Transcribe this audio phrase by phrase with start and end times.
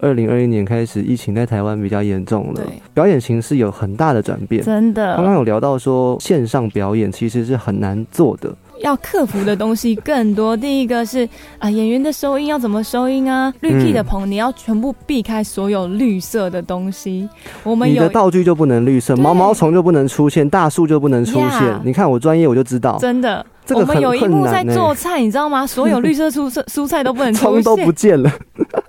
[0.00, 4.62] 二零二一年开始，疫情在台湾比较严重了对，表演形式有很大的转变。
[4.62, 8.54] 真的刚刚有聊到说，线上表演其实是很难做的。
[8.78, 10.56] 要克服的东西更多。
[10.56, 13.52] 第一个是啊，演员的收音要怎么收音啊？
[13.58, 17.28] 绿 key 的棚你要全部避开所有绿色的东西。
[17.64, 21.50] 我们有你的道具就不能绿色，毛毛虫就不能出现，大树就不能出现。
[21.50, 23.44] 呀你看我专业，我就知道，真的。
[23.68, 25.66] 这个我们有一幕在做菜， 你知道吗？
[25.66, 28.32] 所有绿色蔬菜 蔬菜都不能出葱都不现，见了。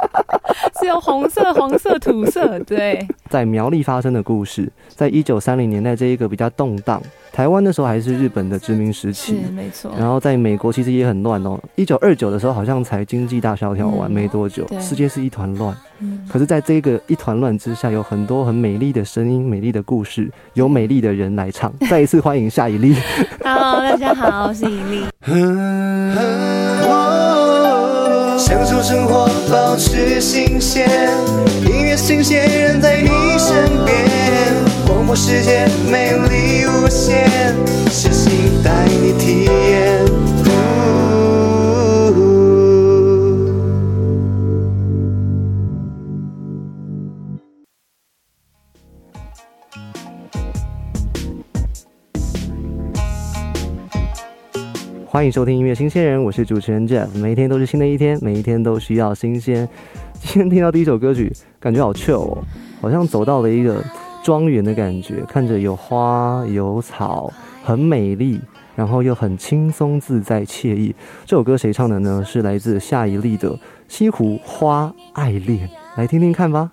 [0.79, 2.57] 只有红色、黄色、土色。
[2.59, 6.99] 对，在苗栗发生的故事，在一九三零年代这一个比较动荡，
[7.31, 9.37] 台湾那时候还是日本的殖民时期。
[9.53, 9.91] 没错。
[9.97, 11.59] 然后在美国其实也很乱哦。
[11.75, 15.77] 一九二九的时候，好像才经济大萧条完嗯没多久，世界是一团乱。
[15.99, 21.71] 嗯可是，在这个一团乱之下，有很多很美丽的声音、美丽的故事，有美丽的人来唱。
[21.87, 22.95] 再一次欢迎夏一丽。
[23.43, 25.03] Hello，大家好，我是以丽。
[28.39, 30.89] 享受生活，保持新鲜，
[31.65, 33.97] 音乐新鲜人在你身边，
[34.87, 37.29] 广播世界魅力无限，
[37.91, 40.18] 是心带你体验。
[55.11, 57.07] 欢迎收听音乐新鲜人，我是主持人 Jeff。
[57.17, 59.67] 每一天都是新的一天，每一天都需要新鲜。
[60.19, 62.37] 今天听到第一首歌曲，感觉好 chill 哦，
[62.79, 63.83] 好像走到了一个
[64.23, 68.39] 庄园的感觉，看着有花有草，很美丽，
[68.75, 70.93] 然后又很轻松自在惬意。
[71.25, 72.23] 这首歌谁唱的呢？
[72.23, 73.49] 是来自夏一丽的
[73.87, 76.69] 《西湖花爱恋》，来听听看吧。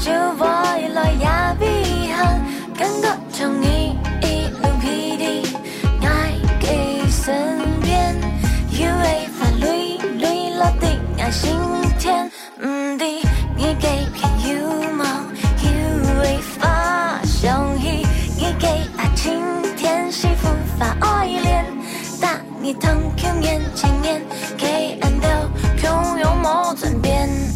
[0.00, 1.26] 就未來也
[1.58, 2.40] 遺憾，
[2.76, 5.44] 感覺從你一路霹靂，
[6.06, 6.06] 愛
[6.60, 8.14] 給身邊，
[8.70, 10.86] 以為法律律落地
[11.18, 11.50] 愛心
[11.98, 12.26] 田，
[12.62, 13.04] 唔知
[13.56, 15.02] 你給偏有夢，
[15.62, 15.66] 以
[16.20, 18.06] 為發相依，
[18.36, 19.42] 你給愛情
[19.76, 20.48] 天幸福
[20.78, 21.64] 發愛戀，
[22.20, 24.22] 但你疼 Q 年前年，
[24.56, 25.28] 給暗掉
[25.76, 27.47] Q 有冇轉變？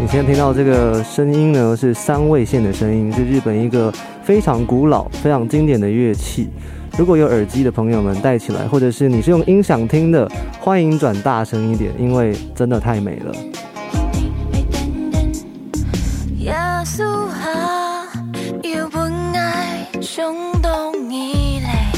[0.00, 3.92] 你现在听到这个声音呢，是三味线的声音，是日本一个
[4.22, 6.48] 非常古老、非常经典的乐器。
[6.96, 13.34] 如果有耳机的朋友们戴起来，或者是你是用音响听的，欢迎转大声一点，因为真的太美了。
[16.38, 16.54] 耶
[16.84, 18.06] 穌啊，
[18.62, 21.90] 有本愛衝動以來，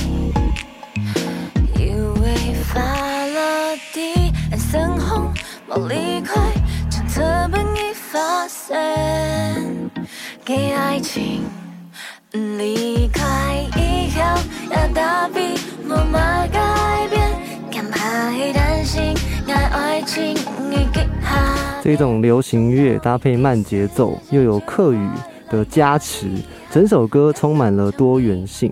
[1.76, 5.28] 以為發了地，暗生紅
[5.68, 6.09] 冇離開，從這本
[8.20, 9.90] 已發生，
[10.44, 11.40] 給愛情
[12.32, 14.20] 離開以後，
[14.70, 15.56] 要大比
[15.88, 17.30] 冇嘛改變，
[17.72, 19.14] 敢怕會擔心，
[19.46, 21.80] 愛愛情已給下。
[21.82, 25.08] 这种流行乐搭配慢节奏，又有客语
[25.48, 26.28] 的加持，
[26.70, 28.70] 整首歌充满了多元性。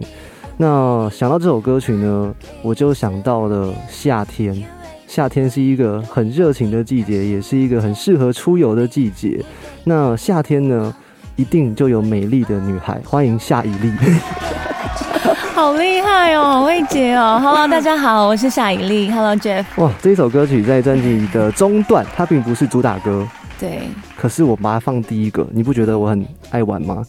[0.58, 4.62] 那想到这首歌曲呢，我就想到了夏天。
[5.08, 9.42] 夏天是一个很热情的季节，也是一个很适合出游的季节。
[9.84, 10.94] 那夏天呢，
[11.34, 13.00] 一定就有美丽的女孩。
[13.06, 13.91] 欢迎夏以丽。
[15.56, 17.41] 好厉害哦，好会接哦。
[17.42, 19.10] Hello，大家好，我是夏以丽。
[19.10, 19.64] Hello Jeff。
[19.78, 23.26] 哇，这首歌曲在专辑的中段，它并不是主打歌，
[23.58, 27.02] 对，可是我把它放第一个，你不觉得我很爱玩吗？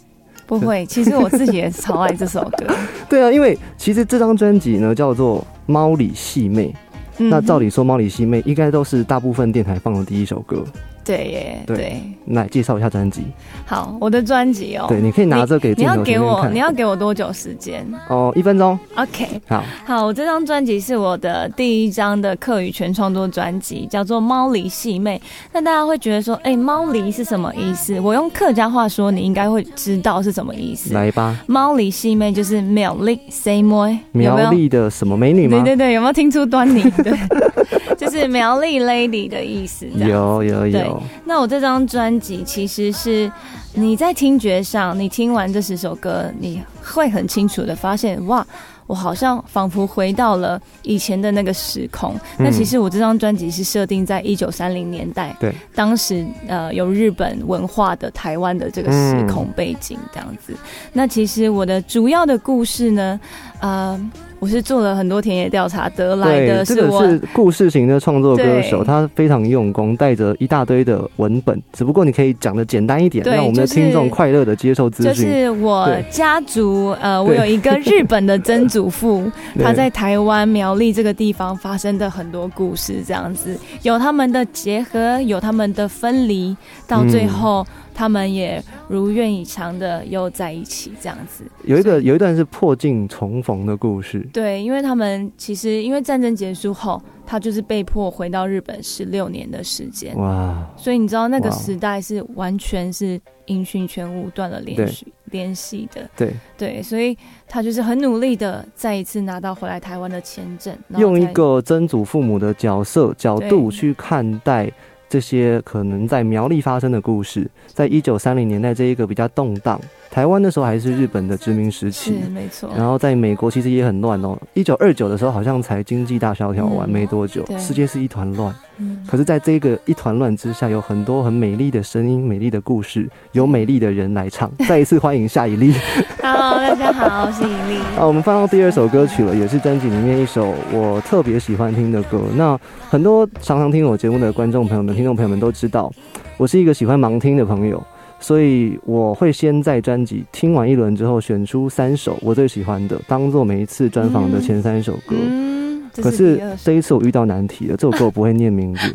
[0.48, 2.66] 不会，其实我自己也超爱这首歌。
[3.10, 6.74] 对啊，因为其实这张专辑呢叫做《猫里细妹》，
[7.20, 10.64] 那照理说《猫里西妹》应该都是大部分电台放的第一首歌。
[11.04, 12.02] 对耶，对对。
[12.28, 13.24] 来介绍一下专辑。
[13.66, 14.86] 好，我的专辑哦。
[14.88, 16.48] 对，你可以拿着给你镜要给我。
[16.50, 18.78] 你要给我多久时间哦，一分钟。
[18.96, 25.20] ？OK，好，好，我这张专辑是我的第一张的客语全创作专辑，叫做《猫狸细妹》。
[25.52, 28.00] 那大家会觉得说，哎、猫狸是什么意思？
[28.00, 30.94] 我用客家话说，你应该会知道是什么意思。
[30.94, 31.36] 来吧。
[31.48, 33.60] 猫狸细妹就是苗栗 say？
[33.60, 35.58] 苗栗的什么美女吗？
[35.64, 36.82] 对对对，有没有听出端倪？
[37.04, 37.12] 对，
[38.10, 39.86] 就是苗栗 lady 的意思。
[39.96, 41.04] 有有有。
[41.26, 43.32] 那我这张专辑其实是
[43.74, 48.46] 你在听觉上，你听完这十首歌，你会很清楚的发现，哇，
[48.88, 52.16] 我好像仿佛回到了以前的那个时空。
[52.38, 60.54] 那其实我这张专辑是设定在一九三零年代，对，当时呃有日本文化的台湾的这个时空背景这样子。
[60.92, 63.20] 那其实我的主要的故事呢，
[63.60, 64.12] 呃。
[64.40, 75.30] 我是做了很多田野调查得来的，这个是故事型的创作歌手，他非常用功，带着一大堆的文本，只不过你可以讲的简单一点，让我们的听众快乐的接受资就讯。
[75.30, 79.30] 是我家族，呃，我有一个日本的曾祖父，
[79.62, 86.56] 他在台湾苗栗这个地方发生的很多故事，这样子有他们的结合，有他们的分离，
[86.88, 87.68] 到最嗯后、
[88.00, 91.44] 他们也如愿以偿的又在一起，这样子。
[91.66, 101.56] 有一个有一段是破镜重逢的故事，对，因为他们其实因为战争结束后，他就是被迫回到日本十六年的时间，哇，所以你知道那个哇。
[101.58, 106.10] 时代是完全是音讯全无，断了对联系联系的。
[106.16, 107.18] 对，对，所以
[107.50, 114.72] 他就是很努力的再一次拿到回来台湾的签证，用一再个曾祖父母的角色角度去看待
[115.10, 124.38] 这些可能在苗栗发生的故事，在一九三零年代这一个比较动荡，台湾那时候还是日本的殖民时期，没错，然后在美国其实也很乱哦。
[124.54, 128.54] 一九二九的时候好像才经济大萧条完嗯没多久，世界是一团乱。
[128.80, 134.50] 嗯，可是，在这个一团乱之下，有很多很美丽的声音、美丽的故事，有美丽的人来唱。
[134.68, 135.74] 再一次欢迎夏以丽。
[136.22, 137.78] Hello，大家好，我是以丽。
[138.00, 142.22] 啊，我们放到第二首歌曲了，也是专辑里面一首我特别喜欢听的歌。
[142.36, 142.58] 那
[142.90, 145.92] 很多常常听我节目的观众朋友们、听众朋友们都知道，
[146.38, 147.84] 我是一个喜欢盲听的朋友，
[148.20, 155.16] 所以我会先在专辑听完一轮之后，选出三首我最喜欢的，当做每一次专访的前三首歌。
[155.18, 158.94] 嗯，这可是这一次我遇到难题了，这首歌我不会念名 字。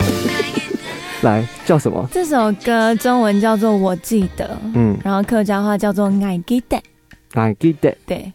[1.22, 2.08] 来，叫什么？
[2.10, 6.76] 这首歌中文叫做《我记得》，嗯然后客家话叫做《爱记得》。
[7.34, 7.96] ，I get it。
[8.06, 8.32] 对，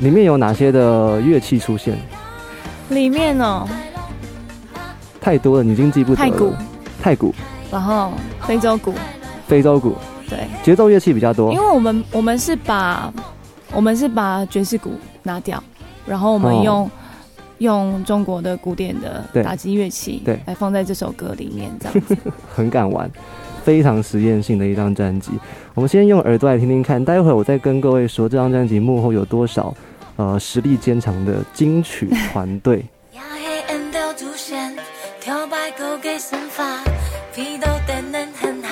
[0.00, 1.98] 里面有哪些的乐器出现？
[2.90, 3.66] 里面哦，
[5.20, 6.30] 太多了，你已经记不得了。
[6.30, 6.52] 太鼓，
[7.02, 7.34] 太鼓、
[7.74, 8.12] 然后
[8.46, 8.94] 非洲鼓，
[9.48, 9.96] 非洲鼓，
[10.30, 11.58] 对，节奏乐器比较多因。
[11.58, 13.12] 为我们我们是把
[13.72, 14.92] 我们是把爵士鼓
[15.24, 15.60] 拿掉，
[16.06, 16.88] 然后我们哦用、
[17.58, 22.16] 用中国的古典的打击乐器对来放在这首歌里面，这样子。
[22.54, 23.10] 很敢玩，
[23.64, 25.32] 非常实验性的一张专辑。
[25.74, 29.74] 我们先用耳朵来听听看，待会儿我再跟各位说这张专辑幕后有多少
[30.14, 32.84] 呃实力坚强的金曲团队。
[37.36, 38.63] 夜黑暗调出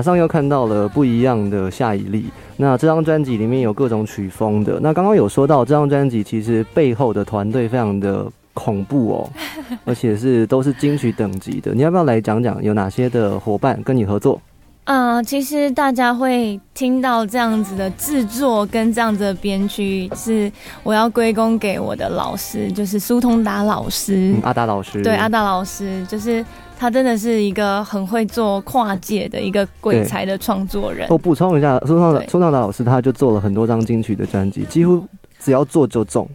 [0.00, 2.24] 马上又看到了不一样的下一例。
[2.56, 4.80] 那这张专辑里面有各种曲风的。
[4.80, 9.30] 那刚刚有说到，这张专辑其实背后的团队非常的恐怖哦，
[9.84, 11.74] 而且是都是金曲等级的。
[11.74, 14.40] 你要不要来讲讲有哪些的伙伴跟你合作？
[14.84, 20.50] 嗯，其实大家会听到这样子的制作跟这样子的编曲，是
[20.82, 24.32] 我要归功给我的老师，就是苏通达老师。
[24.34, 26.44] 嗯，阿达老师，对，阿达老师就是
[26.76, 31.06] 他，真的是一个很会做跨界的一个鬼才的创作人。
[31.08, 35.06] 我补充一下，苏通达苏通达老师他就做了很多张金曲的专辑，几乎
[35.38, 36.28] 只要做就中，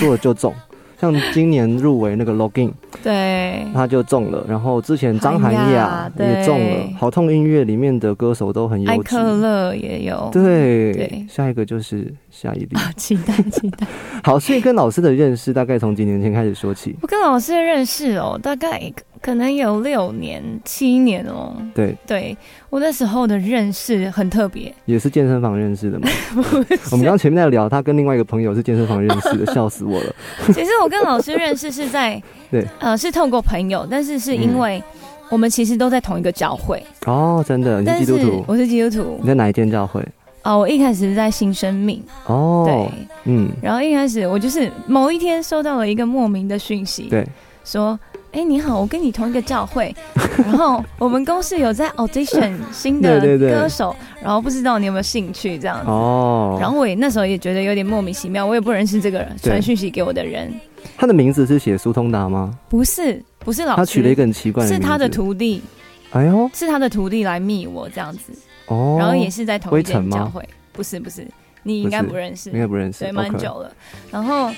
[0.00, 0.52] 做了就中。
[1.02, 2.70] 像今年入围那个 Login，
[3.02, 9.02] 对，他就中了，然后之前张涵涵雅雅也中了，好痛音乐里面的歌手都很优质。
[9.02, 12.68] 克勒也有，对，对下一个就是夏一力。
[12.74, 13.84] 啊，期待期待。
[14.22, 16.94] 好，所以跟老师的认识大概从几年前开始说起。
[17.02, 18.80] 我跟老师的认识哦，大概
[19.22, 21.54] 可能有六年、七年哦。
[21.72, 22.36] 对，对
[22.68, 26.08] 我那时候的认识很特别，也是健身房认识的嘛。
[26.90, 30.14] 我们刚刚前面在聊，他跟另外一个朋友是健身房认识的， 笑死我了。
[30.48, 34.82] 其实我跟老师认识是在对，呃，是透过朋友，但是是因为
[35.30, 38.44] 我们其实都在同一个教会，哦，真的，你是基督徒？
[38.48, 40.04] 我是基督徒你在哪一间教会？
[40.42, 47.24] 哦，我一开始是在新生命，哦对，，嗯，然后一开始我就是某一天收到了一个莫名的讯息，对，
[47.64, 47.96] 说。
[48.32, 49.94] 哎，你好，我跟你同一个教会，
[50.38, 53.50] 然后我们公司有在 audition 新的对对对。
[53.50, 55.90] 歌手，然后不知道你有没有兴趣这样子。
[55.90, 60.50] 哦，然后我也那时候也觉得有点莫名其妙，我也不认识这个人传讯息给我的人，
[60.96, 62.58] 他的名字是写苏通达吗？
[62.70, 65.62] 不是不是老师，他取了一个很奇怪的名字，是他的徒弟，
[66.12, 68.32] 哎呦，是他的徒弟来密我这样子，
[68.68, 71.26] 哦，然后也是在同一间教会，不是不是，
[71.62, 73.70] 你应该不认识，应该不认识，对，蛮久了。
[74.10, 74.50] 然后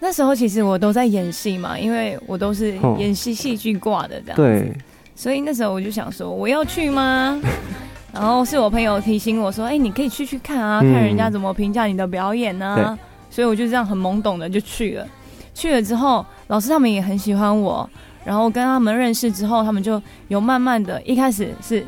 [0.00, 2.96] 那时候其实我都在演戏嘛，因为我都是哦。
[2.98, 4.72] 演戏戏剧挂的这样，，对，
[5.14, 7.40] 所以那时候我就想说我要去吗？
[8.12, 10.92] 然后是我朋友提醒我说，哎、你可以去去看啊，嗯。
[10.92, 12.98] 看人家怎么评价你的表演呢、
[13.30, 15.06] 所以我就这样很懵懂的就去了。
[15.54, 17.88] 去了之后，老师他们也很喜欢我，
[18.24, 21.84] 然后跟他们认识之后，他们就有慢慢的，一开始是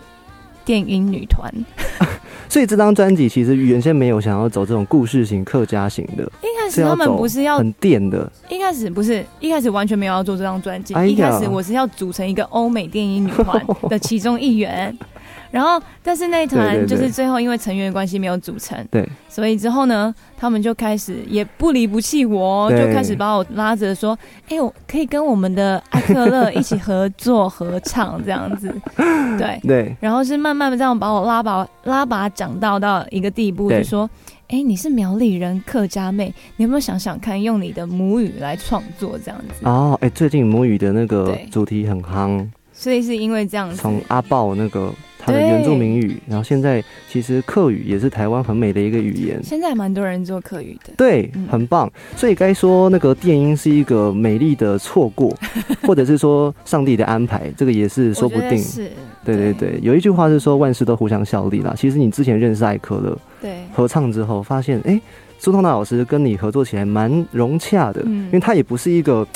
[0.65, 1.51] 电音女团，
[2.53, 10.93] 所以这张专辑其实原先没有想要走这种故事型、客家型的，一开始他们不是要很电的，一开始不是，一开始完全没有要做这张专辑。
[10.93, 14.95] 哎一开始我是要组成一个欧美电影女团的其中一员，
[15.53, 24.19] 然后但是那一团就是最后因为成员关系没有组成，对，所以之后呢，他们就开始也不离不弃我就开始把我拉着说
[24.49, 28.75] ：“哎、我可以跟我们的艾克勒一起合作合唱这样子。
[29.39, 34.09] ”对，对，然后是慢慢的这样把我拉把拉把讲到到一个地步，就说
[34.49, 44.91] ：“哎、你是苗栗人客家妹，你有没有想想看，用你的母语来创作这样子？”哦，哎，最近母语的那个主题很夯，所以是因为这样子，从阿豹那个
[45.25, 49.41] 他的原住民语，然后现在其实客语也是台湾很美的一个语言。
[49.43, 50.93] 现在蛮多人做客语的。
[50.97, 51.91] 对嗯，很棒。
[52.17, 55.33] 所以该说那个电音是一个美丽的错过，
[55.87, 58.59] 或者是说上帝的安排，这个也是说不定。
[58.59, 58.91] 是，
[59.25, 61.73] 对对对，有一句话是说万事都互相效力啦。
[61.77, 65.01] 其实你之前认识艾可乐对，合唱之后，发现哎，
[65.39, 69.27] 苏通达老师跟你合作起来蛮融洽的，嗯因为他也不是一个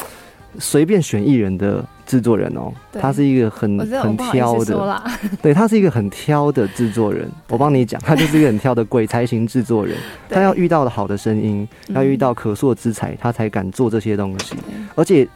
[0.58, 5.02] 随便选艺人的制作人哦，他是一个很很挑的，
[5.42, 7.30] 对他是一个很挑的制作人。
[7.50, 9.96] 我帮你讲，他就是一个很挑的鬼才型制作人，
[10.28, 14.54] 他要遇到的好的声音，要遇嗯到可塑之才，他才敢做这些东西。
[14.94, 15.28] 而且，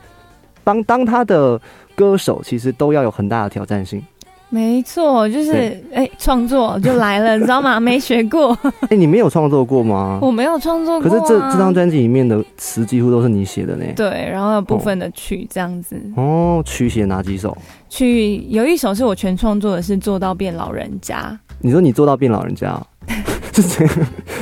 [0.62, 1.60] 当当他的
[1.94, 4.02] 歌手，其实都要有很大的挑战性。
[4.50, 7.78] 没错，就是对哎，创作就来了，你知道吗？
[7.80, 8.56] 没学过，
[8.90, 10.18] 哎、你没有创作过吗？
[10.20, 11.26] 我没有创作可过、啊。
[11.26, 13.84] 是这这张专辑里面的词几乎都是你写的呢。
[13.94, 17.56] 对，然后有部分的曲这样子，哦，曲写哪几首？
[17.88, 21.38] 曲有一首是我全创作的，是做到变老人家。
[21.60, 22.86] 你说你做到变老人家、哦，
[23.54, 23.94] 是这样？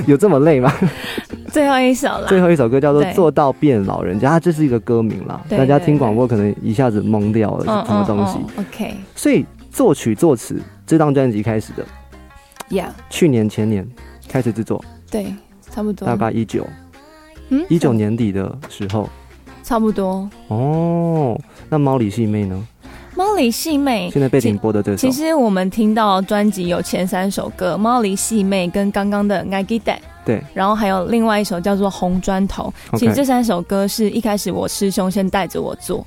[0.06, 0.72] 有这么累吗？
[1.52, 5.40] 最后一首啦，最后一首歌叫做《做到变老人家》，它这是一个歌名啦。
[5.48, 8.38] 对大家听对广播可能一下子懵掉了什么东西。
[8.58, 9.44] OK，所以
[9.78, 11.86] 作曲作词这张专辑开始的
[12.68, 13.88] ，yeah，去年前年
[14.28, 15.32] 开始制作，对，
[15.70, 16.66] 差不多，大概一九。
[17.50, 17.64] 嗯？
[17.68, 19.08] 一九年底的时候。
[19.62, 20.28] 差不多。
[20.48, 22.66] 哦，那猫里细妹呢？
[23.14, 24.96] 猫里细妹，现在背景播的这首。
[24.96, 29.92] 其，实我们听到专辑有前三首歌，《猫里细妹》跟刚刚的《爱记得》，
[30.24, 32.74] 对，然后还有另外一首叫做《红砖头》。
[32.98, 36.04] 其实这三首歌是一开始我师兄先带着我做，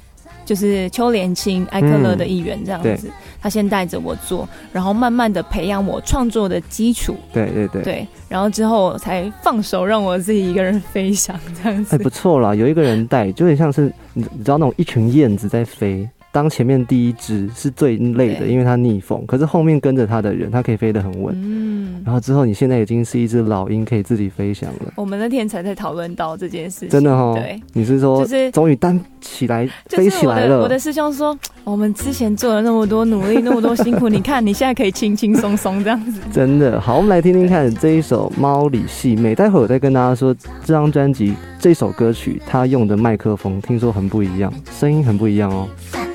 [0.52, 3.10] 就是邱连青、艾克勒的一员这样子，
[3.42, 11.96] 他先带着我做，然后慢慢的培养我创作的基础，对对对，对，然后之后才放手让我自己一个人飞翔这样子。
[11.96, 16.06] 哎，不错啦，有一个人带，就很像是你你知道那种一群燕子在飞。
[16.32, 21.36] 当前面第一只是最累的，因为它逆风，可是后面跟着它的人，它可以飞得很稳。
[21.38, 27.34] 嗯，然后之后你现在已经是一只老鹰，可以自己飞翔了，我们那天才在讨论到这件事情，真的哦。
[27.36, 27.62] 对。
[27.74, 30.58] 你是说就是终于单起来飞就是我起来了？
[30.58, 36.22] 的我的师兄说，我们之前做了那么多努力，那么多辛苦，你看你现在可以轻轻松松这样子。
[36.32, 39.34] 真的好，我们来听听看这一首《猫里戏妹》。
[39.36, 40.34] 待会儿我再跟大家说，
[40.64, 45.68] 这张专辑这首歌曲它用的麦克风听说很不一样，声音很不一样哦。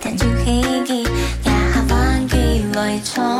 [0.06, 1.08] 發達住喜結，
[1.44, 3.35] 也下翻機來闖。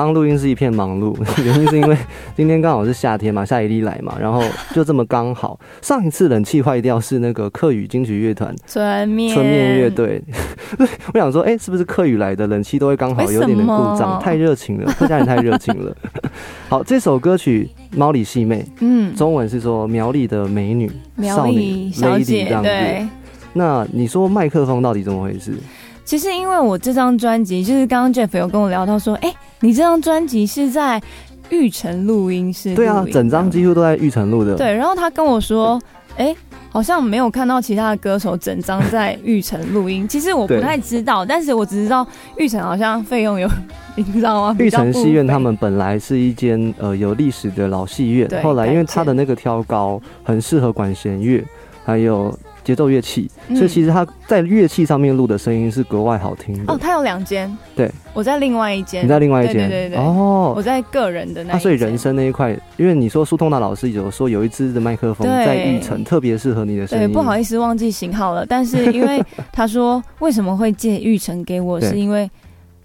[0.00, 1.14] 刚刚录音是一片忙碌，
[1.44, 1.94] 原因是因为
[2.34, 4.42] 今天刚好是夏天嘛，夏一粒来嘛，然后
[4.72, 5.60] 就这么刚好。
[5.82, 10.22] 上一次冷气坏掉是那个客语金曲乐团春面春面乐队，
[11.12, 14.18] 我想说，哎、是不是客语来的冷气都会刚好有点点故障？
[14.22, 15.94] 太热情了，客家人太热情了。
[16.70, 22.70] 好，这首歌曲《猫里细妹》，嗯，中文是说苗栗的美女苗少女栗小 lady 姐这样子。
[22.70, 23.06] 对。
[23.52, 25.52] 那你说麦克风到底怎么回事？
[26.06, 31.00] 其实因为我这张专辑，就是刚刚 Jeff 有跟我聊到说，哎、你这张专辑是在
[31.50, 34.54] 玉成录音室音，对啊，整张几乎都在玉成录的。
[34.54, 35.80] 对，然后他跟我说，
[36.16, 36.34] 哎、
[36.70, 40.06] 好像没有看到其他的歌手整张在玉成录音。
[40.08, 43.48] 其实我不太知道，但是我只知道玉成好像费用有，
[43.96, 44.56] 你知道吗？
[44.58, 51.44] 玉成戏院他们本来是一间呃有历史的老戏院对，后来因为改建它的那个挑高很适合管弦乐，
[51.84, 52.32] 还有
[52.64, 53.56] 节奏乐器，嗯。
[53.56, 56.72] 所以其实他在乐器上面录的声音是格外好听的。
[56.72, 59.98] 哦，他有两间，对，我在另外一间，你在另外一间，对对对对。
[59.98, 60.54] 哦。
[60.56, 60.62] 我。
[60.70, 67.04] 在个人的那所以人声那一块，因为你说苏通达老师有说有一支的麦克风在玉成特别适合你的声音。
[67.06, 72.30] 对，音，不好意思忘记型号了，但是因为他说 为什么会借玉成给我，是因为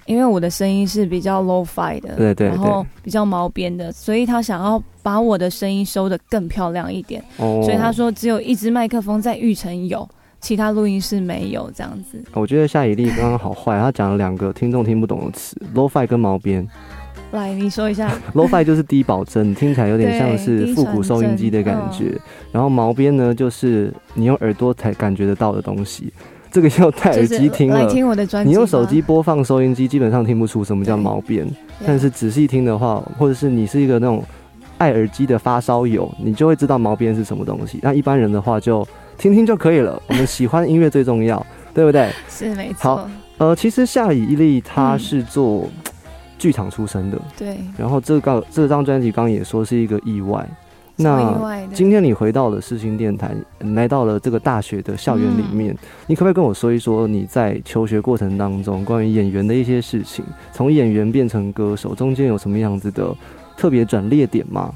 [0.05, 10.07] 因为我的声音是比较 low fi 的，对对然后比较毛边的，所以他想要把我的声音收的更漂亮一点，哦所以他说只有一支麦克风在玉成有，
[10.39, 12.23] 其他录音室没有这样子。
[12.33, 16.67] 我觉得夏以丽刚刚好坏，她讲了两个听众听不懂的词，low fi 跟毛边。
[17.31, 22.11] 来，你说一下， low fi 就是低保真，听起来有点像是 复古收音机的感觉。
[22.13, 22.19] 嗯
[22.51, 26.13] 然后毛边呢，就是你用耳朵才感觉得到的东西。
[26.55, 31.45] 这个要戴耳机听了，来听我的专辑，你用手机播放收音机，基本上听不出什么叫毛边。
[31.85, 34.23] 但是仔细听的话，或者是你是一个那种
[34.77, 37.77] 爱耳机的发烧友，你就会知道毛边是什么东西。
[37.81, 38.87] 那一般人的话，就
[39.17, 40.01] 听听就可以了。
[40.07, 42.09] 我们喜欢音乐最重要， 对不对？
[42.29, 45.67] 是没好错，呃，其实夏以丽她嗯是做
[46.37, 50.47] 剧场出身的，对，然后这个这张专辑刚刚也说是一个意外。
[50.97, 53.35] 那今天你回到了世新电台，
[53.75, 55.77] 来到了这个大学的校园里面，嗯
[56.07, 60.23] 你可不可以跟我说一说你在求学过程当中关于演员的一些事情？
[60.53, 63.13] 从演员变成歌手，中间有什么样子的
[63.57, 64.73] 特别转捩点吗？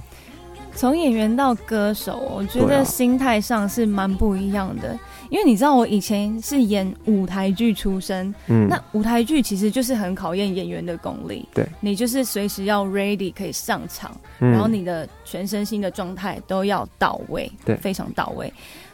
[0.80, 4.98] 从演员到歌手，我觉得心态上是蛮不一样的。
[5.30, 11.46] 因为你知道，我以前是演舞台剧出身，嗯，那舞台剧其实就是很考验演员的功力。
[11.54, 18.52] 对，你就是随时要 ready 可以上场，嗯然后你的全身心的状态都要到位，对非常到位。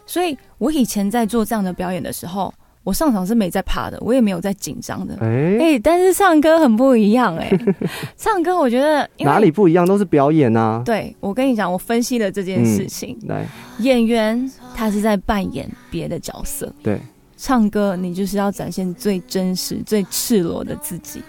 [0.08, 2.52] 所以我以前在做这样的表演的时候，
[2.86, 5.18] 我上场是没在怕的，我也没有在紧张的。
[5.20, 7.52] 哎、哎、但是唱歌很不一样哎、
[8.16, 9.86] 唱歌我觉得哪里不一样？
[9.86, 10.82] 都是表演啊。
[10.86, 13.18] 对，我跟你讲，我分析了这件嗯事情。
[13.28, 13.46] 来，
[13.80, 17.02] 演员他是在扮演别的角色，对，
[17.36, 21.22] 唱歌你就是要展现最真实、最赤裸的自己，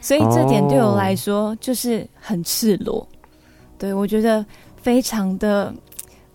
[0.00, 3.06] 所以这点对我来说就是很赤裸。
[3.76, 4.44] 对我觉得
[4.80, 5.74] 非常的，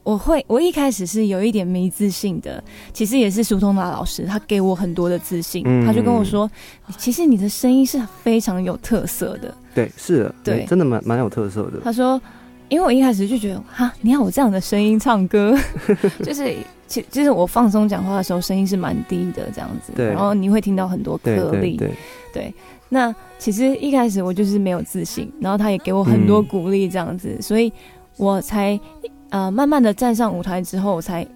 [0.05, 2.63] 我会我一开始是有一点没自信的，
[2.93, 6.49] 其实也是苏通达老师他给我很多的自信，嗯他就跟我说，
[6.95, 9.51] 其实你的声音是非常有特色的。
[9.73, 11.81] 对，是的，对真的蛮蛮有特色的。
[11.83, 12.21] 他说，
[12.69, 15.57] 因为我一开始就觉得，哈，你要我这样的声音唱歌，
[16.23, 21.81] 就是其就是我放松讲话的时候，声音是蛮低的这样子，对然后你会听到很多对对颗粒。
[22.31, 22.53] 对，
[22.89, 27.73] 那其实一开始我就是没有自信，然后他也给我很多嗯鼓励这样子，所以
[28.17, 28.79] 我才
[29.35, 31.27] 呃慢慢的站上舞台之后，我才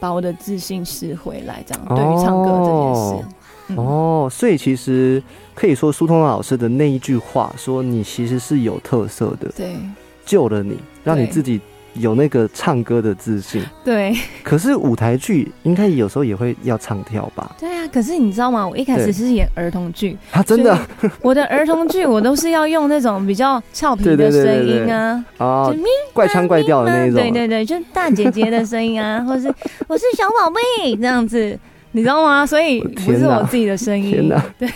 [0.00, 3.24] 把我的自信拾回来，这样对于唱歌这件事。
[3.68, 3.76] 嗯。
[3.76, 5.22] 哦，所以其实
[5.54, 9.76] 可以说苏通老师的那一句话说你其实是有特色的，对。
[10.24, 11.60] 救了你，让你自己
[11.94, 13.62] 有那个唱歌的自信。
[13.84, 17.54] 对可是舞台剧应该有时候也会要唱跳吧？
[17.58, 17.88] 对啊！
[17.92, 18.66] 可是你知道吗？
[18.66, 20.76] 我一开始是演儿童剧，啊，真的
[21.20, 27.20] 我的儿童剧我都是要用那种比较俏皮的声音啊，啊就，咪怪腔怪调的那一种。
[27.20, 29.52] 对对对，就大姐姐的声音啊， 或是
[29.86, 31.58] 我是小宝贝这样子，
[31.92, 32.44] 你知道吗？
[32.44, 34.68] 所以不是我自己的声音对，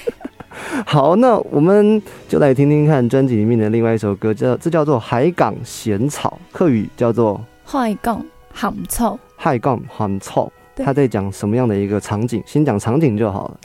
[0.87, 9.19] 好，那我们就来听听看专辑里面的另外一首歌，叫这叫做《海港咸草》，客语叫做海港咸草。
[9.37, 10.51] “海港很臭”。
[10.75, 12.43] 对他在讲什么样的一个场景？
[12.47, 13.59] 先讲场景就好了。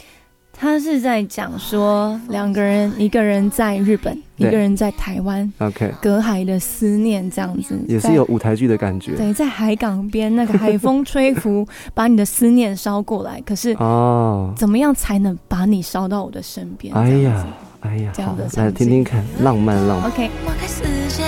[0.56, 9.16] 他是在讲说两个人，一个人在日本，一对个人在台湾，OK，隔海的思念这样子，也是在有舞台剧的感觉。
[9.16, 13.42] 对，在海港边那个海风吹拂， 把你的思念烧过来。
[13.42, 16.94] 可是哦，怎么样才能把你烧到我的身边？
[16.96, 17.48] 哎这样呀子，
[17.82, 20.10] 哎呀，这样的好来场景听听看，浪漫浪漫。
[20.10, 21.24] ，OK，抹开世界，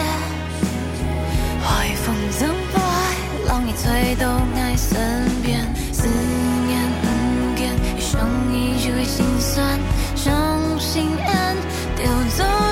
[1.62, 4.40] 海风正过来，让你吹到
[9.15, 9.80] 心酸
[10.13, 11.58] 伤心人
[11.95, 12.64] 丢走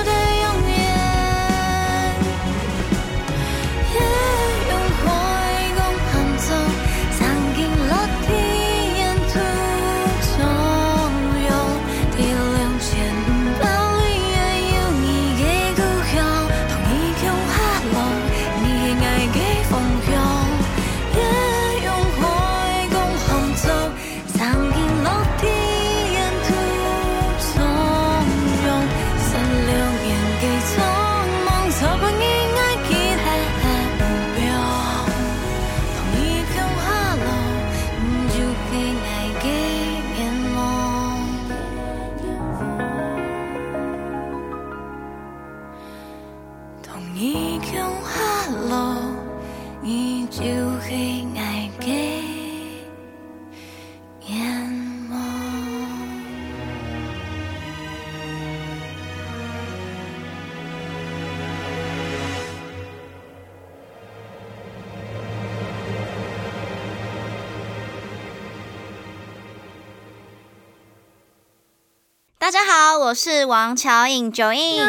[73.14, 74.82] 我是王乔颖九印。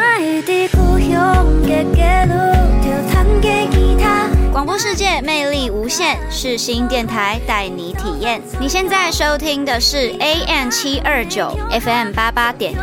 [4.52, 8.42] 广播世界魅力无限，是新电台带你体验。
[8.58, 12.76] 你现在收听的是 AM 七二九 FM 八八点一。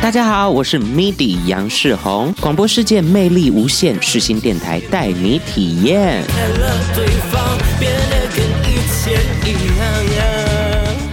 [0.00, 6.24] 大家好，我是 MIDI 杨世宏，广播世界魅力无限，世新电台带你体验。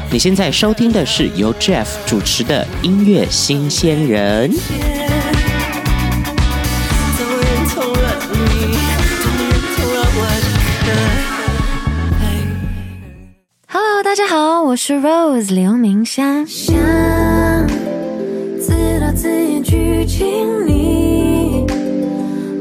[0.10, 4.50] 你现在收听的是由 Jeff 主持的音乐新鲜人。
[14.76, 16.46] 我是 Rose 刘明湘。
[16.46, 16.76] 想
[18.60, 21.66] 自导自演剧情里，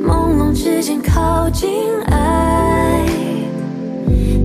[0.06, 1.68] 朦胧之间靠近
[2.06, 3.04] 爱，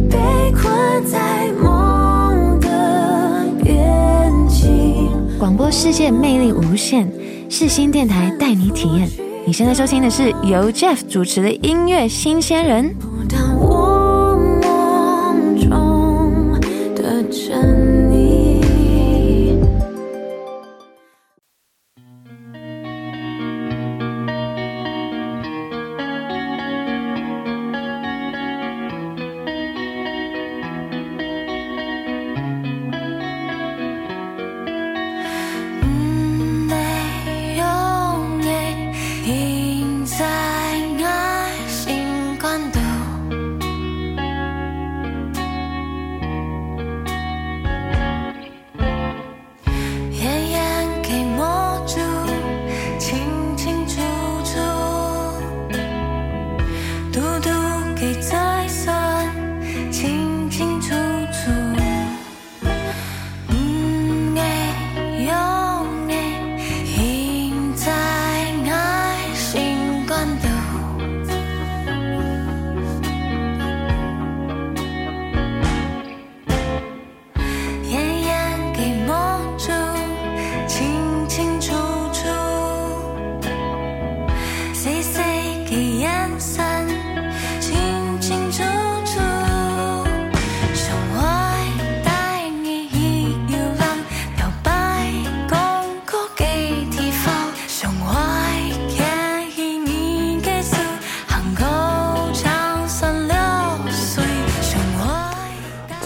[0.10, 0.18] 被
[0.52, 5.12] 困在梦的边境。
[5.38, 7.08] 广播世界魅力无限，
[7.52, 9.08] 是新电台带你体验。
[9.46, 12.96] 你现在收听的是由 Jeff 主持的音乐新鲜人。
[13.30, 14.09] 当我
[17.32, 17.79] 真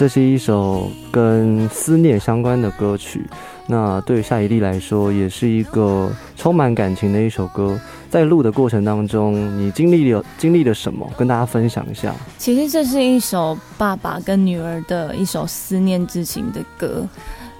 [0.04, 3.24] 这是一首跟思念相关的歌曲。
[3.66, 7.80] 那对夏一丽来说，也是一个充满感情的一首歌。
[8.10, 11.10] 在录的过程当中，你经历了经历了什么？
[11.16, 12.14] 跟大家分享一下。
[12.36, 17.08] 其实这是一首爸爸跟女儿的一首思念之情的歌。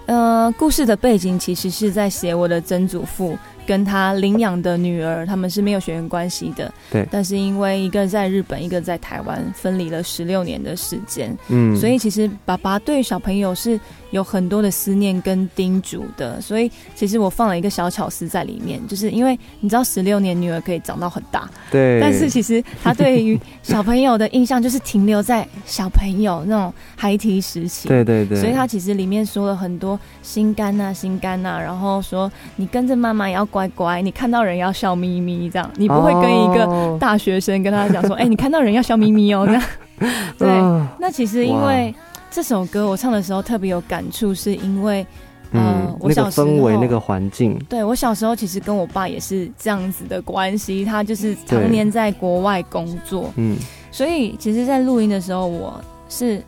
[0.05, 6.73] 呃，故事的背景其实是在写我的曾祖父跟他领养的女儿，他们是没有血缘关系的。
[6.91, 13.79] 对但是因为一个在日本，一个在台湾，分离了十六年的时间，嗯，所以其实爸爸对小朋友是
[14.11, 16.41] 有很多的思念跟叮嘱的。
[16.41, 27.89] 所以其实我放了一个小巧思在里面，就是因为你知道十六年女儿可以长到很大，对，但是其实他对于小朋友的印象就是停留在小朋友那种孩提时期。
[27.89, 36.99] 对对对，所以他其实里面说了很多心肝呐、心肝呐、然后说你跟着妈妈也要乖乖，你看到人要笑眯眯，这样你不会跟一个哦。
[37.01, 39.63] 大学生跟他讲说， 哎、你看到人要笑眯眯哦，这样。
[40.37, 41.95] 对，啊那其实因为
[42.33, 45.07] 这首歌我唱的时候特别有感触，是因为
[45.53, 53.57] 呃嗯，那个我小时候氛围，那个环境，对我小时候其实跟我爸也是这样子的关系，他就是常年在国外工作，嗯。
[53.93, 56.43] 所以其实，在录音的时候，我是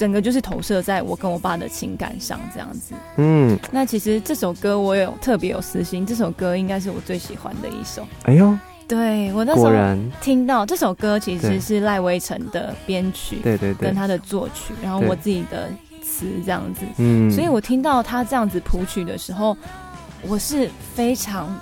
[0.00, 2.94] 整个就是投射在我跟我爸的情感上这样子。
[3.18, 8.08] 嗯，那其实这首歌我有特别有私心，这首歌应该是我最喜欢的一首。
[8.22, 8.58] 哎呦，
[8.88, 9.70] 对我那时候，
[10.22, 15.68] 听到这首歌，其实是赖威成的编曲对对对跟，他的作曲，然后我自己的
[16.02, 16.80] 词这样子。
[16.96, 19.54] 嗯，所以我听到他这样子谱曲的时候，
[20.22, 21.54] 我是非常，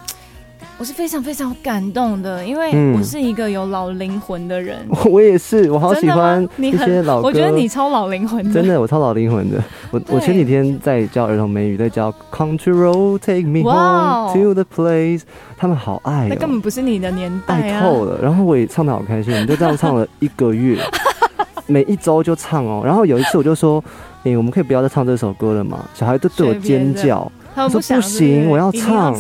[0.79, 4.79] 我是非常非常感动的，因为嗯我是一个有老灵魂的人。
[5.11, 9.61] 我也是，我好喜欢一你很些老歌，我觉得你超老灵魂的，真的，我超老灵魂的。
[9.91, 15.23] 我我前几天在教儿童美语，在教 Country Road Take Me Home to the Place，
[15.57, 17.61] 他们好爱哦，那根本不是你的年代啊。
[17.61, 18.21] 爱透了。
[18.23, 20.79] 然后我也唱的好开心，我们就这样唱了一个月，
[21.67, 22.83] 每一周就唱哦。
[22.85, 23.83] 然后有一次我就说，
[24.23, 25.85] 哎、我们可以不要再唱这首歌了吗？
[25.93, 29.13] 小孩都对我尖叫，他说不行我要唱。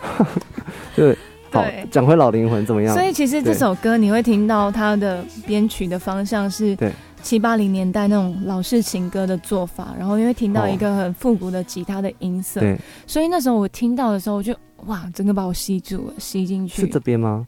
[0.94, 1.16] 对，
[1.50, 2.94] 好，讲回老灵魂怎么样？
[2.94, 6.92] 所以其实这首歌你会听到它的编曲的方向是对。
[7.22, 12.74] 七八零年代那种老式情歌的做法，然后因为听到一个很复古的吉他的音色，对，
[13.06, 16.80] 所以那时候我听到的时候，我就哇，整个把我吸住了，吸进去。
[16.80, 17.46] 是这边吗？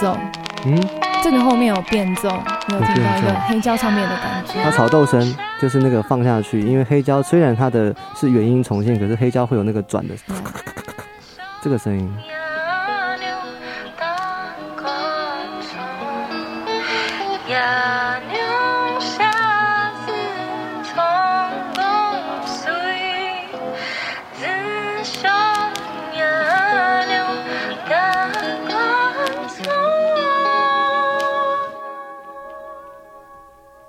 [0.00, 0.16] 走，
[0.64, 0.84] 嗯，
[1.22, 2.28] 这个后面有变奏，
[2.68, 4.76] 你有听到黑胶上面的感觉它觉。
[4.76, 10.36] 炒豆声就是那个放下去，因为黑胶虽然它的是原音重现，可是黑胶会有那个转的嗯
[11.62, 12.12] 这个声音。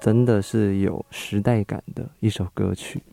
[0.07, 3.03] 真的是有时代感的一首歌曲，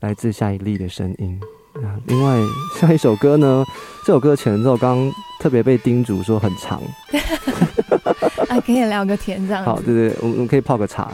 [0.00, 1.40] 来自夏一丽的声音。
[1.76, 2.36] 啊，另外
[2.78, 3.64] 下一首歌呢，
[4.04, 6.78] 这首歌前奏刚特别被叮嘱说很长，
[8.50, 11.10] 啊，可以聊个天这样好，对对，我们我们可以泡个茶。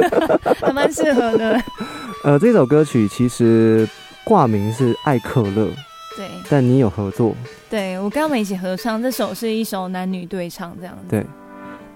[0.58, 1.60] 还蛮适合的。
[2.24, 3.86] 呃，这首歌曲其实
[4.24, 5.68] 挂名是艾克乐，
[6.16, 7.36] 对，但你有合作，
[7.68, 11.04] 对我跟他们一起合唱，这首是一首男女对唱这样子。
[11.10, 11.26] 对，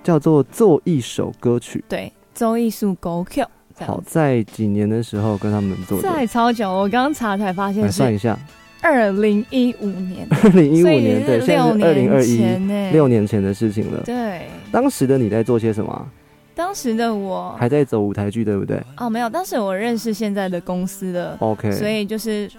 [0.05, 1.83] 叫做做一首歌曲。
[1.89, 3.47] 对，周艺术狗 Q
[3.81, 4.03] 好。
[4.07, 8.39] 在几年的时候跟他们做的，在超久，我刚查才发来现是算一下，
[8.81, 12.93] 二零一五年， 二零一五年，对，是现在六是二零二年一，前。
[12.93, 14.03] 六年前的事情了。
[14.05, 16.07] 对，当时的你在做些什么啊？
[16.55, 22.51] 当时的我还在走舞台剧，对不对哦没有，当时我认识现在的公司的，？OK，所以就是。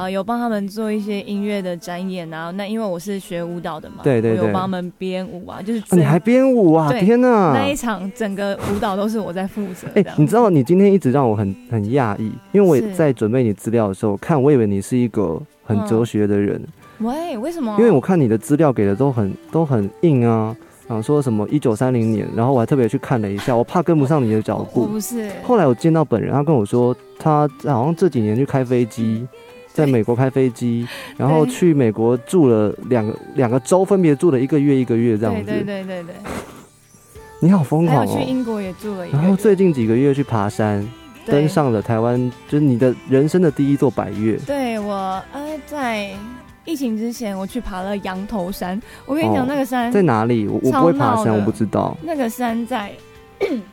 [0.00, 2.50] 呃，有帮他们做一些音乐的展演啊。
[2.52, 6.90] 那因为我是学舞蹈的嘛，对对对我有帮他们编舞啊，就是啊你还编舞啊！
[6.90, 7.52] 天哪！
[7.52, 9.86] 那一场整个舞蹈都是我在负责。
[9.94, 16.58] 哎、你知道你今天一直让我很很讶异，因为我也在准备你资料的时候看，我以为你是一个很哲学的人，
[17.00, 17.76] 喂，为什么？
[17.78, 20.56] 因为我看你的资料给的都很都很硬啊，
[20.88, 24.86] 啊说什么一九三零年，然后我还特别去看了一下，我怕跟不上你的脚步。
[24.86, 29.26] 不是，后来我见到本人，他跟我说，他好像这几年去开飞机，
[29.72, 35.50] 在美国开飞机，然后去美国住了两个两个州，分别住了一个月一个月这样对子。
[35.50, 36.14] 对对对对，
[37.40, 38.18] 你好疯狂哦！
[38.18, 39.22] 去英国也住了一个月。
[39.22, 40.86] 然后最近几个月去爬山，
[41.24, 44.36] 登上了台湾，就是你的人生的第一座百越。
[44.38, 46.10] 对我呃，在
[46.64, 48.80] 疫情之前，我去爬了羊头山。
[49.06, 50.46] 我跟你讲，哦那个山在哪里？
[50.46, 51.96] 我我不会爬山，我不知道。
[52.02, 52.92] 那个山在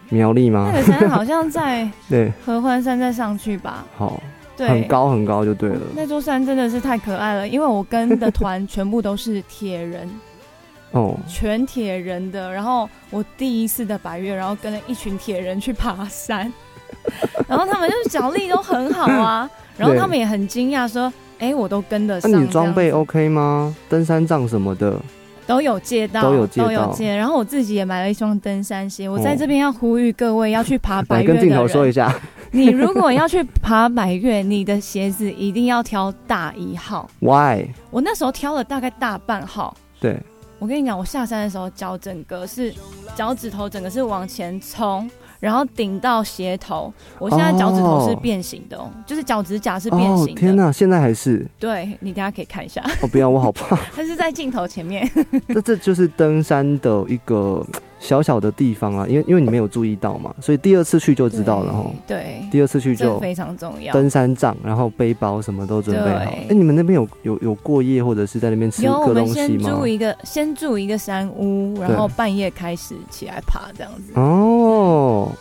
[0.09, 0.79] 苗栗吗那？
[0.79, 3.83] 个山好像在 对，合欢山再上去吧？
[3.97, 4.21] 好，
[4.57, 4.87] 对，很。
[4.87, 5.81] 高很高就对了。
[5.95, 10.09] 那座山真的是太可爱了，因为我跟的团全部都是铁人，
[10.91, 12.51] 哦，全铁人的。
[12.51, 16.51] 然后我第一次的百月，然后跟了一群铁人去爬山，
[17.47, 23.75] 然后他们就是脚力都很好啊， 然后他们也很惊讶说：“哎、我都跟得那、上。”你装备 OK 吗？
[23.87, 24.99] 登山杖什么的？
[25.47, 27.15] 都有借到，都有借到借。
[27.15, 29.09] 然后我自己也买了一双登山鞋。
[29.09, 32.13] 我哦在这边要呼吁各位要去爬百来越的跟镜头说一人，下。
[32.51, 37.09] 你如果要去爬百越，你的鞋子一定要挑大一号。
[37.19, 37.65] Why？
[37.89, 39.75] 我那时候挑了大概大半号。
[39.99, 40.17] 对，
[40.57, 42.73] 我跟你讲，我下山的时候脚整个是
[43.15, 46.93] 脚趾头整个是往前冲，然后顶到鞋头。
[47.19, 50.39] 我现在脚趾头是变形的哦，就是脚趾甲是变哦形，的。
[50.39, 53.75] 天哪，现在还是对你等一下可以看一下，哦，不要，我好怕。
[53.95, 55.09] 它是在镜头前面。
[55.49, 57.65] 这这就是登山的一个
[57.99, 61.85] 小小的地方啊，因为因为你没有注意到嘛，所以第二次去就知道了哈。
[62.05, 63.91] 对，第二次去就非常重要。
[63.91, 66.19] 登山杖，然后背包什么都准备好。
[66.19, 69.87] 对哎、你们那边有有有过夜或者是在那边吃有，我个们东西吗先住？
[69.87, 74.13] 一个，先住一个山屋，然后半夜开始起来爬这样子。
[74.13, 74.76] 哦，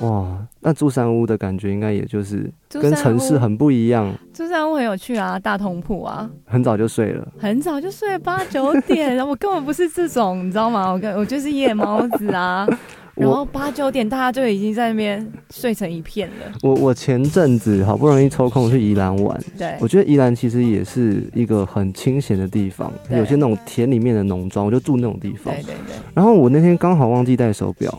[0.00, 7.26] 哇，那住山屋的感觉应该也就是跟城市很不一样，住山屋很有趣啊，大通铺啊，很早就睡了。
[7.38, 10.90] 很早就睡八九点，然 后我根本不是这种，你知道吗？
[10.92, 12.66] 我跟我就是夜猫子啊。
[13.16, 16.52] 然后八九点大家就已经在那边睡成一片了。
[16.62, 25.62] 我我前阵子好不容易抽空去宜兰玩，对我觉得宜兰其实也是一个很清闲的地方，有些那种田里面的农庄，我就住那种地方对。
[25.62, 27.98] 对对，然后我那天刚好忘记带手表，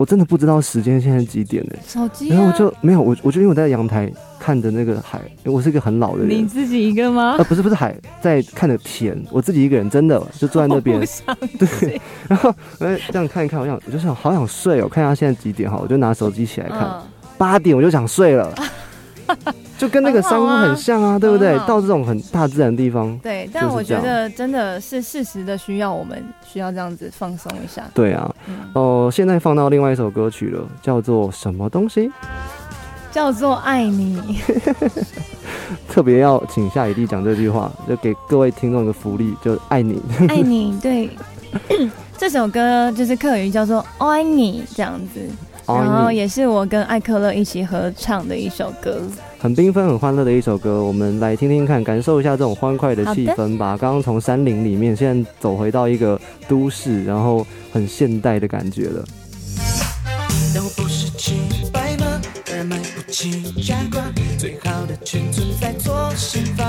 [0.00, 2.34] 我真的不知道时间现在几点呢、手机、啊。
[2.34, 7.34] 然后我就没有，我我就因为我在阳台看着那个海，因为我是一个很老的人，你自己一个吗？
[7.36, 7.44] 呃，？
[7.44, 10.98] 不是不是海，在看着田，我自己一个人，真的就坐在那边。
[11.60, 17.02] 对，然后我就这样看一看，我想我就想好想睡哦，看一下现在几点哈，我就拿手机起来看，嗯，
[17.36, 18.50] 八点我就想睡了，
[19.78, 27.82] 就跟那个珊瑚很像啊，对不对到这种很大自然的地方，对，但我觉得真的是事实的需要，我们需要这样子放松一下。
[27.94, 28.34] 对啊。
[28.46, 32.10] 嗯，哦，现在放到另外一首歌曲了，叫做什么东西？
[33.10, 34.40] 叫做爱你。
[35.88, 40.00] 特别要请夏雨弟讲这句话，就给各位听众一个福利，就爱你。
[40.28, 41.10] 爱你，对，
[42.18, 45.20] 这首歌就是客语叫做“爱你”这样子，
[45.78, 49.00] 然后，也是我跟艾克勒一起合唱的一首歌。
[49.38, 53.76] 很缤纷、很欢乐的一首歌，我们来听听看，感受一下这种欢快的气氛吧。
[53.80, 59.04] 刚刚从山林里面，现在走回到一个都市，然后很现代的感觉了。
[60.54, 61.38] 但我不是清
[61.72, 62.20] 白吗？
[62.52, 63.30] 而买不起
[64.36, 66.66] 最好的全存在左心房。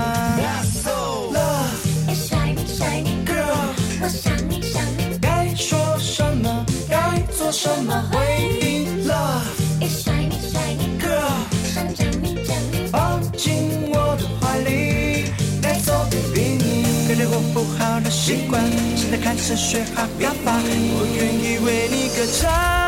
[18.96, 22.81] 现在开始学好表达，我愿意为你歌唱。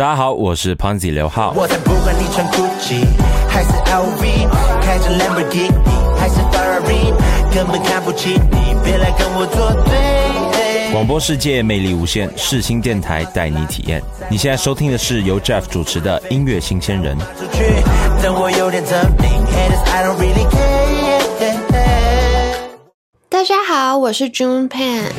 [0.00, 1.52] 大家好，我是 Ponzi 刘浩。
[1.54, 3.04] 我才不管你穿 Gucci
[3.46, 4.48] 还是 LV，
[4.80, 5.70] 开着 Lamborghini
[6.18, 7.12] 还是 Ferrari，
[7.54, 10.90] 根本看不起你，别来跟我作对。
[10.90, 14.02] 广播世界魅力无限，世新电台带你体验。
[14.30, 17.14] 你现在收听的是由 Jeff 主持的音乐新鲜人。
[17.38, 17.62] 出去，
[18.22, 21.20] 等我有点证明，Haters I don't really care。
[23.28, 25.10] 大家好，我是 June Pan。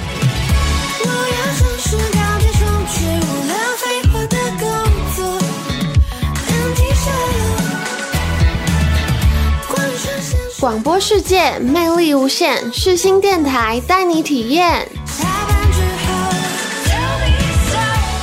[10.62, 14.88] 广播世界魅力无限，世新电台带你体验。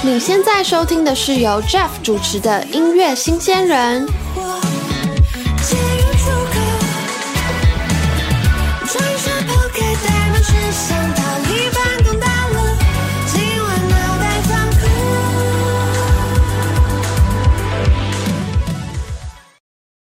[0.03, 4.07] 你现在收听的是由 Jeff 主持的音乐新鲜人。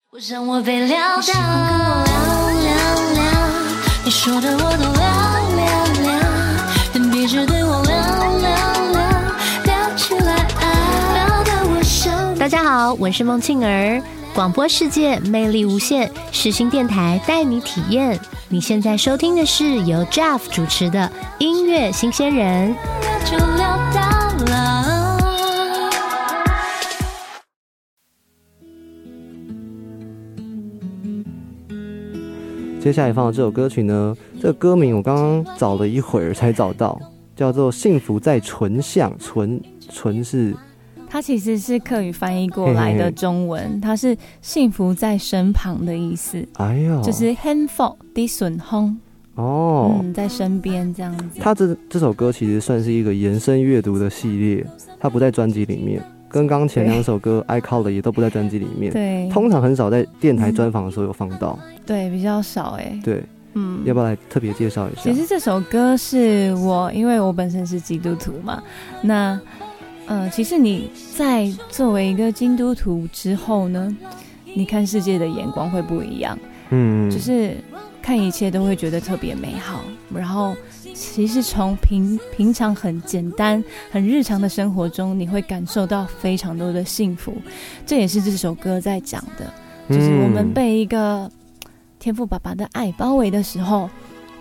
[0.10, 2.17] 我，想，我被撂倒，
[4.08, 5.04] 你说的我都聊
[5.58, 5.66] 聊
[6.02, 6.20] 聊，
[6.94, 7.94] 但别只对我聊
[8.38, 8.48] 聊
[8.94, 9.02] 聊，
[9.66, 14.02] 聊起来爱，聊得我受不了大家好，我是孟庆儿，
[14.34, 18.18] 广播世界魅力无限，世新电台带你体验。
[18.48, 22.74] 你现在收听的是由 Jeff 主持的音乐新鲜人。
[32.88, 36.98] 接下来放的这首歌曲呢，这个歌名我刚刚找了一会儿才找到，
[37.36, 40.56] 叫做《幸福在唇相》，唇唇是
[41.10, 48.98] 它其实是客语翻译过来的中文，它是幸福在身旁的意思，哎呦，就是 handful 的损轰，
[49.36, 49.98] 哦。
[50.02, 51.42] 嗯，在身边这样子。
[51.42, 54.66] 它这这首歌其实算是一个延伸阅读的系列，
[54.98, 56.02] 它不在专辑里面，
[56.38, 58.94] 跟刚前两首歌 《I Call》的也都不在专辑里面。
[58.94, 61.58] 对，通常很少在电台专访的时候有放到。
[61.84, 63.24] 对比较少哎，对，
[63.54, 65.02] 嗯，要不要来特别介绍一下？
[65.02, 65.16] 其？
[65.16, 68.62] 实这首歌是我，因为我本身是基督徒嘛，
[69.02, 69.40] 那，
[70.06, 73.96] 呃，其实你在作为一个基督徒之后呢，
[74.54, 76.38] 你看世界的眼光会不一样，
[76.70, 77.58] 嗯，就是
[78.02, 79.82] 看一切都会觉得特别美好，
[80.14, 80.56] 然后
[80.98, 87.36] 其实从平平常很简单、很日常的生活中，你会感受到非常多的幸福。
[87.86, 89.46] 这也是这首歌在讲的，
[89.90, 91.30] 就是我们被一个
[92.00, 93.88] 天赋爸爸的爱包围的时候，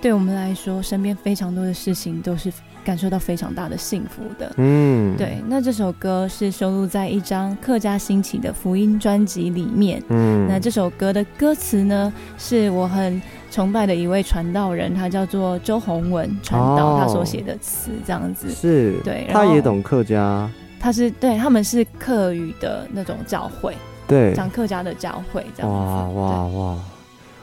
[0.01, 2.51] 对我们来说，身边非常多的事情都是
[2.83, 4.53] 感受到非常大的幸福的。
[4.57, 10.03] 嗯，对，那这首歌是收录在一张客家兴起的福音专辑里面。
[10.09, 18.51] 嗯，那这首歌的歌词呢，是我很崇拜的一位传道人，他叫做周洪文传道，哦他所写的词这样子。
[18.51, 23.75] 是，对他也懂客家，他是对他们是客语的那种教会，
[24.07, 25.77] 对，讲客家的教会这样子。
[25.77, 26.79] 哇哇哇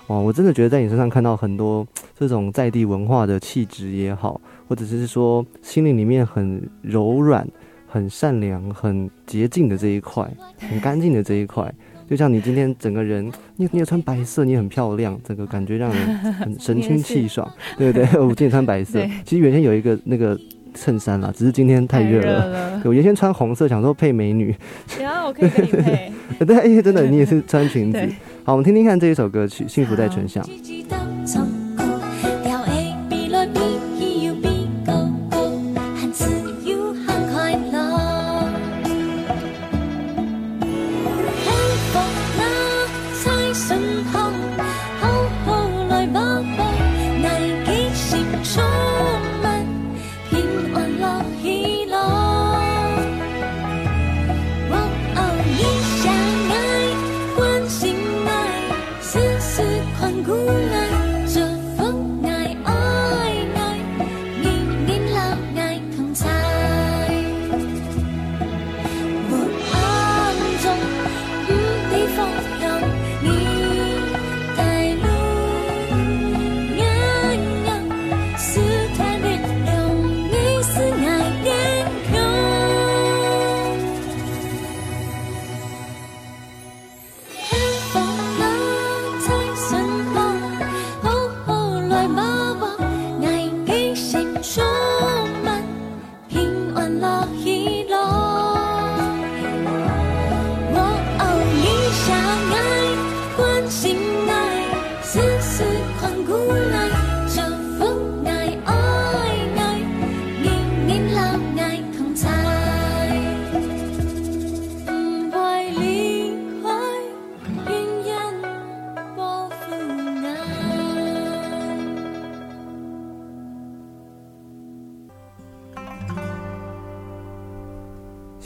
[0.08, 0.18] 哇！
[0.18, 1.88] 我真的觉得在你身上看到很多
[2.20, 7.48] 这种在地文化的气质也好，或者是说心灵里面很柔软、
[7.88, 10.30] 很善良、很洁净的这一块，
[10.70, 11.74] 很干净的这一块。
[12.14, 18.06] 就像你今天整个人，你你也穿白色，你很漂亮，整个感觉让人很神清气爽，对不对？
[18.22, 20.40] 我今天穿白色，其实原先有一个那个
[20.76, 22.46] 衬衫啦，只是今天太热了。
[22.46, 24.56] 了对我原先穿红色，想说配美女，
[25.02, 26.12] 然 后我可以跟你配。
[26.46, 28.00] 对，真的你也是穿裙子。
[28.44, 30.44] 好，我们听听看这一首歌曲《幸福在唇上》。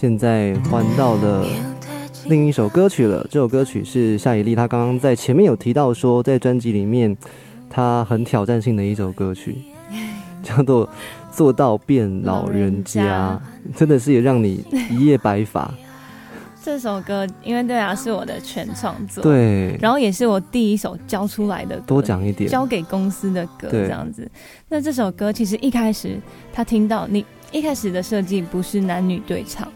[0.08, 1.46] 现在换到了
[2.28, 3.28] 另一首歌曲了。
[3.30, 7.14] 这首歌曲是夏以丽，她刚刚在前面有提到说，在专辑里面，
[7.70, 9.58] 她很挑战性的一首歌曲，
[10.42, 10.88] 叫做
[11.30, 13.38] 《做到变老人家》，
[13.78, 15.70] 真的是也让你一夜白发。
[16.64, 22.50] 这首歌，因为对啊，是我的全创作，，对，然后也是我第一首交出来的歌，多讲一点。
[22.50, 24.26] 交给公司的歌对这样子。
[24.70, 26.18] 那这首歌其实一开始
[26.54, 29.68] 他听到你一开始的设计不是男女对唱，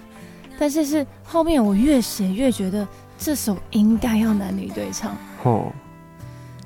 [0.62, 2.88] 但是是后面我越写越觉得
[3.18, 5.72] 这首应该要男女对唱，哦，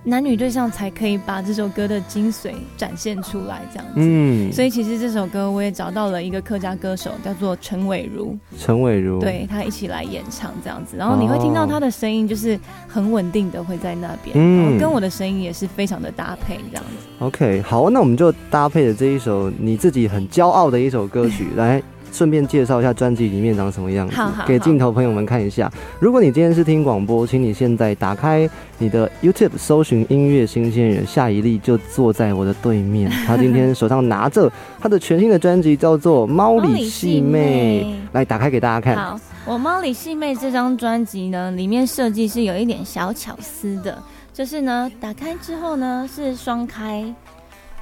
[0.03, 3.93] 男女对唱才可以把这首歌的精髓展现出来这样子。
[3.95, 17.07] 嗯，所以其实这首歌我也找到了一个客家歌手，叫做陈伟如，陈伟如，对他一起来演唱这样子，然后你会听到他的声音就是很稳定的会在那边，嗯然后跟我的声音也是非常的搭配这样子。
[17.19, 21.81] OK，好，那我们就搭配着这一首你自己很骄傲的一首歌曲 来。
[22.15, 25.69] 顺便介绍一下专辑里面长什么样子好好，给镜头朋友们看一下。
[25.99, 33.11] 如果你今天是听广播，请你现在打开你的 YouTube，搜寻音乐新鲜人，夏一粒就坐在我的对面。
[33.27, 34.49] 他今天手上拿着
[34.79, 38.95] 他的全新的专辑，叫做《猫里细妹》，来打开给大家看。
[38.95, 44.01] 好，我《猫里细妹》这张专辑呢，里面设计是有一点小巧思的，
[44.31, 47.13] 就是呢，打开之后呢是双开，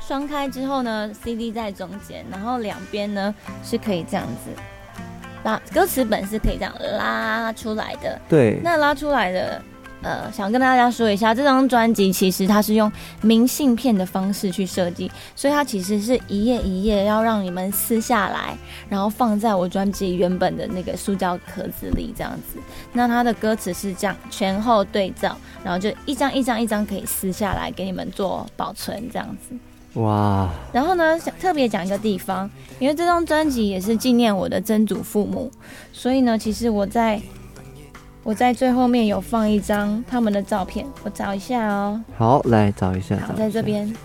[0.06, 3.34] 双开之后呢，CD 在中间，然后两边呢
[3.64, 4.52] 是可以这样子
[5.44, 8.20] 拉，歌词本是可以这样拉出来的。
[8.28, 9.62] 对，那拉出来的，
[10.02, 12.92] 呃，想跟大家说一下，这张专辑其实它是用
[13.22, 18.58] 明信片的方式去设计，所以它其实是一页一页要让你们撕下来，
[18.90, 22.60] 然后放在我专辑原本的那个塑胶壳子里这样子。
[22.92, 29.56] 那它的歌词是这样前后对照，然后就一张一张一张可以撕下来给你们做保存这样子。
[29.94, 35.52] 哇，然后呢，想特别讲一个地方，因为这张专辑也是纪念我的曾祖父母，
[35.92, 37.22] 所以呢，其实我在
[38.24, 42.02] 我在最后面有放一张他们的照片，我找一下哦。
[42.18, 43.18] 好，来找一下。
[43.28, 43.96] 好，在这边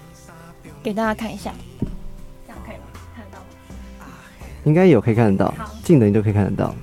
[0.82, 1.54] 给大家看一下，
[2.46, 2.82] 这样可以吗？
[3.16, 3.38] 看得到
[3.98, 4.12] 吗？
[4.64, 6.74] 应该有可以看得到，近的你都可以看得到。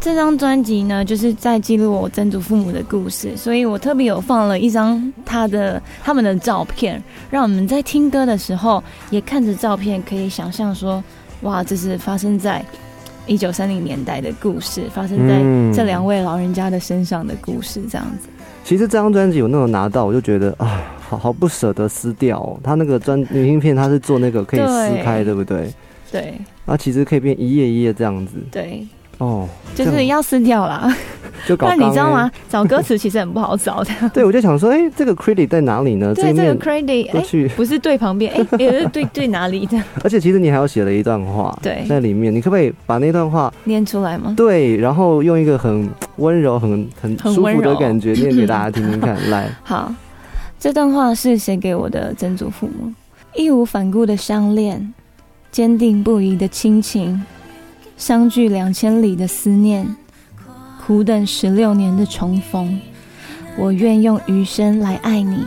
[0.00, 11.02] 这张专辑呢，就是在记录我曾祖父母的故事，所以我特别有放了一张他的他们的照片，让我们在听歌的时候也看着照片，可以想象说，
[11.42, 12.64] 哇，这是发生在
[13.26, 18.28] 一九三零年代的故事，发生在这两位老人家的身上的故事，这样子。
[18.62, 22.58] 其实这张专辑我那种拿到，我就觉得啊，好好不舍得撕掉、哦。
[22.62, 25.72] 他那个专明信片，他是做那个可以撕开，对不对？
[26.12, 28.32] 对，啊，其实可以变一页一页这样子。
[28.50, 28.86] 对，
[29.18, 30.94] 哦，就是要撕掉啦。
[31.46, 32.30] 就搞不然你知道吗？
[32.48, 33.90] 找歌词其实很不好找的。
[34.14, 36.14] 对，我就想说，哎、这个 credit 在哪里呢？
[36.14, 39.76] 对，这个 credit 哎、不是对旁边， 哎、也是对对哪里的？
[40.02, 44.32] 而且其实你还要写了一段话，对在里面，你可不可以把那段话念出来吗？
[44.34, 45.86] 对，然后用一个很
[46.16, 49.92] 温柔、很很舒服的感觉念给大家听听看， 来，好，
[50.58, 52.90] 这段话是写给我的曾祖父母，
[53.36, 54.94] 义无反顾的相恋，
[55.50, 57.22] 坚定不移的亲情，
[57.96, 59.86] 相距两千里的思念，
[60.84, 62.80] 苦等十六年的重逢。
[63.56, 65.46] 我愿用余生来爱你，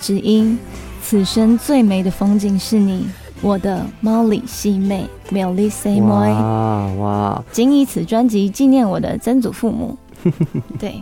[0.00, 0.56] 只因
[1.02, 3.08] 此生最美的风景是你，
[3.42, 6.32] 我的猫里细妹 Melly Say Moi。
[6.32, 7.44] 哇哇！
[7.50, 9.98] 仅以此专辑纪念我的曾祖父母。
[10.78, 11.00] 对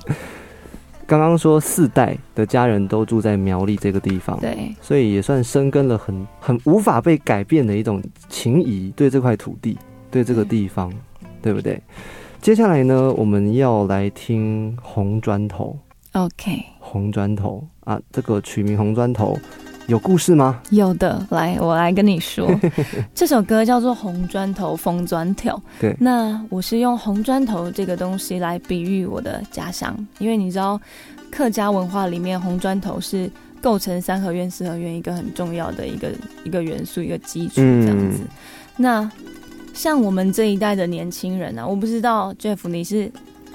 [1.06, 9.76] 刚刚说四代的家人都住在苗栗这个地方，对，所以也算生根了很很无法被改变的一种情谊，对这块土地，
[10.10, 10.92] 对这个地方，
[11.42, 11.80] 对不对？
[12.40, 15.76] 接下来呢，我们要来听《红砖头》。
[16.24, 16.64] ，OK。
[16.78, 19.36] 红砖头啊，这个取名红砖头
[19.88, 20.62] 有故事吗？
[20.70, 22.48] 有的，来，我来跟你说，
[23.12, 25.56] 这首歌叫做《红砖头风砖条》。
[25.80, 30.80] 对那我是用红砖头这个东西来比喻我的家乡，因为你知道
[31.30, 33.30] 客家文化里面红砖头是
[33.60, 36.12] 构成三合院、四合院一个很重要的一个
[36.44, 38.20] 一个元素、一个基础这样子。
[38.22, 38.28] 嗯
[38.80, 39.10] 那
[39.78, 43.08] 像我们这一代的年轻人啊，我不知道 Jeff 你是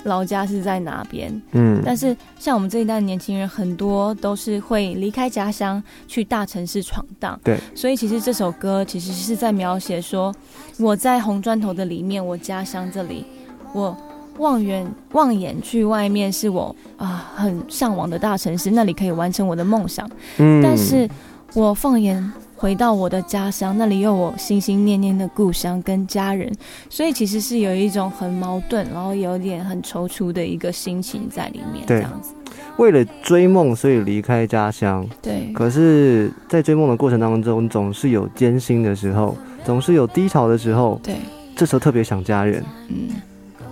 [0.05, 7.37] 老家是在哪边，嗯但是像我们这一代的年轻人，很多都是会离开家乡去大城市闯荡。
[7.43, 10.33] 对，所以其实这首歌其实是在描写说，
[10.79, 13.25] 我在红砖头的里面，我家乡这里，
[13.73, 13.95] 我
[14.37, 20.09] 望远望眼去外面是我啊很向往的大城市，那里可以完成我的梦想。
[20.37, 21.05] 嗯但是
[21.53, 22.31] 我放眼
[22.63, 26.49] 回到我的家乡，那里有我心心念念的故乡跟家人，
[26.89, 32.33] 所以其实是有一种很矛盾，然后有点很踌躇的一个心情在里面，这对样子。
[32.77, 35.05] 为了追梦，所以离开家乡。
[35.21, 39.35] 对可是，在追梦的过程当中，总是有艰辛的时候，
[39.65, 40.97] 总是有低潮的时候。
[41.03, 41.15] 对，
[41.57, 42.63] 这时候特别想家人。
[42.87, 43.09] 嗯，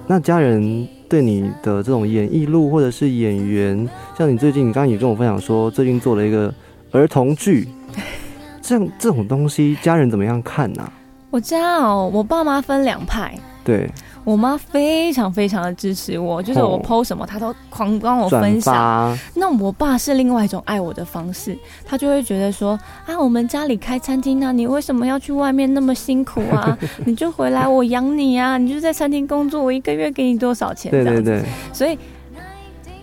[0.05, 3.87] 那家人对你的这种演艺路，或者是演员，
[4.17, 6.53] 像你最近，你刚刚也跟我分享说，最近做了一个
[6.91, 7.69] 儿童剧，
[8.61, 10.91] 这样这种东西，家人怎么样看呢、
[11.29, 13.33] 我家哦，我爸妈分两派。
[13.63, 13.87] 对，
[14.23, 19.15] 我妈非常非常的支持我，就是我哦 PO 什么，她都狂帮我分享。
[19.35, 21.55] 那我爸是另外一种爱我的方式，
[21.85, 22.71] 他就会觉得说
[23.05, 26.75] 啊，我们家里开餐厅啊，你为什么要去外面那么辛苦啊？
[27.05, 30.89] 你就回来，我养你啊，你就在餐厅工作，我一个月给你多少钱？
[30.89, 31.95] 对对对，所以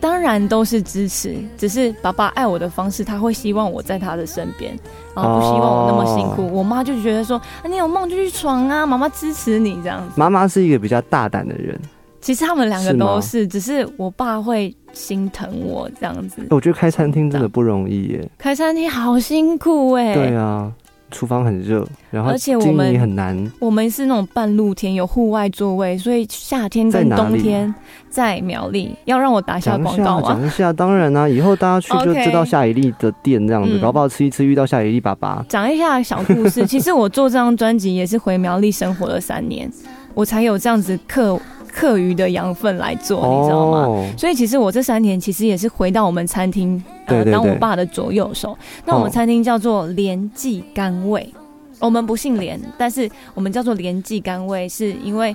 [0.01, 4.77] 当然都是支持，只是爸爸爱我的方式，他会希望我在他的身边，
[5.23, 6.43] 然后不希望我那么辛苦。
[6.43, 10.15] 哦我妈就觉得说，啊，你有梦就去闯啊，妈妈支持你这样子。
[10.17, 11.79] 妈妈是一个比较大胆的人，
[12.21, 16.43] 其实他们两个都是，只是我爸会心疼我这样子。
[16.51, 18.31] 我觉得开餐厅真的不容易耶。
[18.39, 20.73] 开餐厅好辛苦哎、对啊，
[21.11, 23.51] 厨房很热，然后而且我经们营很难。
[23.59, 27.75] 我们是那种半露天，有户外座位，所以夏天跟冬天
[28.11, 28.95] 在苗栗。
[29.05, 30.35] 要让我打一下广告啊？
[30.35, 35.45] 讲一下，当然啦、以后大家去就 知道夏以丽的店这样子，嗯搞不好吃一吃遇到夏以丽爸爸。
[35.49, 36.65] 讲一下小故事。
[36.69, 39.71] 其实我做这张专辑也是回苗栗生活了三年，
[40.15, 41.41] 我才有这样子课
[41.73, 43.79] 课余的养分来做，你知道吗？
[43.79, 48.57] 哦，所以其实我这三年其实也是回到我们餐厅，呃，当我爸的左右手。
[48.85, 51.33] 那我们哦餐厅叫做连记甘味，
[51.79, 55.35] 我们不姓连，但是我们叫做连记甘味，是因为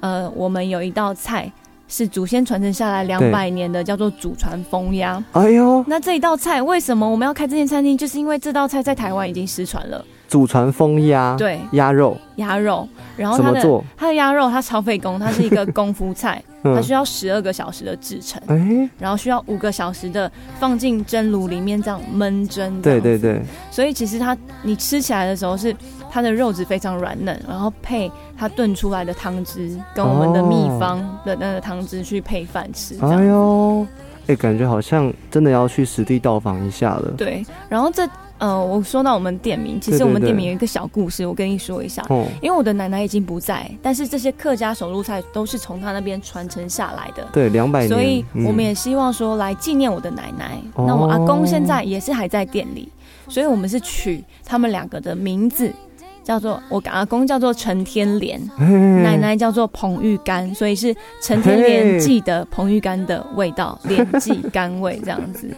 [0.00, 1.50] 呃，我们有一道菜
[1.88, 5.22] 是祖先传承下来两百年的，叫做祖传风鸭。
[5.32, 7.96] 哎呦，那这一道菜为什么我们要开这间餐厅？
[7.96, 12.88] 就是因为这道菜在台湾已经失传了，祖传风鸭，对鸭肉鸭肉。
[13.18, 13.84] 然后它的怎么做？
[13.94, 18.40] 它的鸭肉，它超费工，它是一个功夫菜， 嗯它需要十二个小时的制成。
[18.46, 22.80] 哎，然后需要五个小时的放进蒸炉里面这样焖蒸。
[22.80, 23.18] 对对。
[23.18, 25.76] 对，所以其实它你吃起来的时候是
[26.10, 32.96] 它的肉质非常软嫩，然后配它炖出来的汤汁，跟我们的秘方的那个汤汁去配饭吃。
[33.02, 33.86] 哎呦，
[34.28, 37.12] 哎，感觉好像真的要去实地到访一下了。
[37.18, 38.08] 对，然后这
[38.42, 42.04] 呃，我说到我们店名，其实我们店名有一个小故事，我跟你说一下。
[42.08, 47.24] 哦因为我的奶奶已经不在，但是这些客家手路菜都是从她那边传承下来的。
[47.32, 50.60] 对，两百年，所以嗯我们也希望说来纪念我的奶奶。
[50.74, 52.88] 哦那我阿公现在也是还在店里，
[53.28, 55.72] 所以我们是取他们两个的名字，
[56.24, 65.48] 叫做我阿公叫做陈天莲，嘿奶奶叫做彭玉干，所以是陈天莲记的彭玉干的味道，莲记甘味这样子。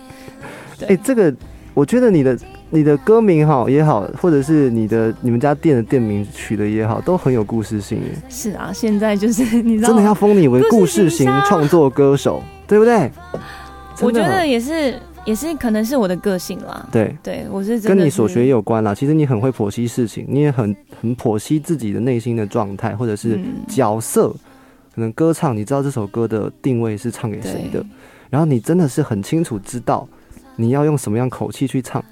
[0.87, 1.35] 哎、这个
[1.73, 2.39] 我觉得你的
[2.71, 8.01] 你的歌名好也好，或者是你的你们家店的店名取的也好，都很有故事性。
[8.29, 13.11] 是啊，现在就是你知道，真的要封你为故事型创作歌手，对不对？
[14.03, 16.89] 我觉得也是，也是可能是我的个性啦。
[16.91, 18.93] 对对，我是跟你所学也有关啦。
[18.93, 24.35] 其实你很会剖析事情，你也很很剖析自己的内心的状态，或者是嗯角色。
[24.93, 27.85] 可能歌唱，你知道这首歌的定位是唱给谁的，
[28.31, 30.07] 然后你真的是很清楚知道
[30.55, 32.05] 你要用什么样口气去唱。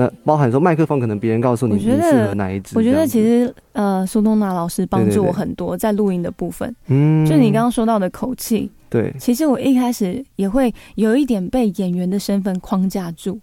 [0.00, 2.74] 那包含说麦克风，可能别人告诉你你觉得适合哪一支。
[2.74, 6.74] 我觉得其实呃，苏东娜老师帮助我很多在录音的部分。
[6.86, 13.38] 嗯就你刚刚说到的口气，对其实我一开始也会有一点被演员的身份框架住。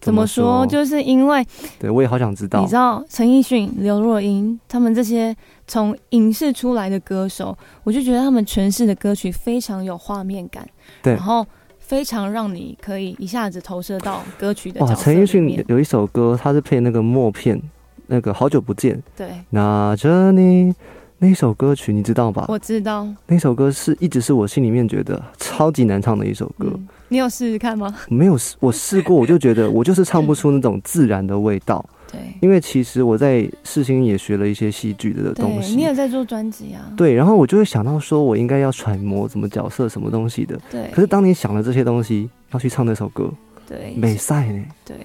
[0.00, 0.66] 怎么说？
[0.66, 1.46] 就是因为
[1.78, 2.60] 对我也好想知道。
[2.60, 5.34] 你知道陈奕迅、刘若英他们这些
[5.66, 10.68] 从影视出来的歌手，我就觉得他们诠释的歌曲非常有画面感，
[11.02, 11.46] 对然后
[11.86, 15.64] 非常让你可以一下子投射到歌曲的哇，陈奕迅。
[15.68, 17.60] 有一首歌，他是配那个默片，
[18.08, 19.00] 那个好久不见。
[19.16, 20.74] 对，拿着你
[21.18, 22.44] 那首歌曲，你知道吧？
[22.48, 26.68] 我知道，那首歌是一直是我心里面觉得超级难唱的一首歌。
[27.08, 27.96] 你有试试看吗？
[28.08, 31.88] 没有试，我试过，我就觉得我就是唱不出那种自然的味道。
[32.10, 35.74] 对，因为其实我在世新也学了一些戏剧的东对西。
[35.74, 36.92] 你也在做专辑啊？
[36.96, 40.56] 对，然后我就会想到说，我应该要揣摩什么角色、什么东西的。
[40.70, 43.28] 对可是当你想了这些东西，要去唱那首歌，
[43.68, 44.64] 对，美赛呢？
[44.84, 44.96] 对，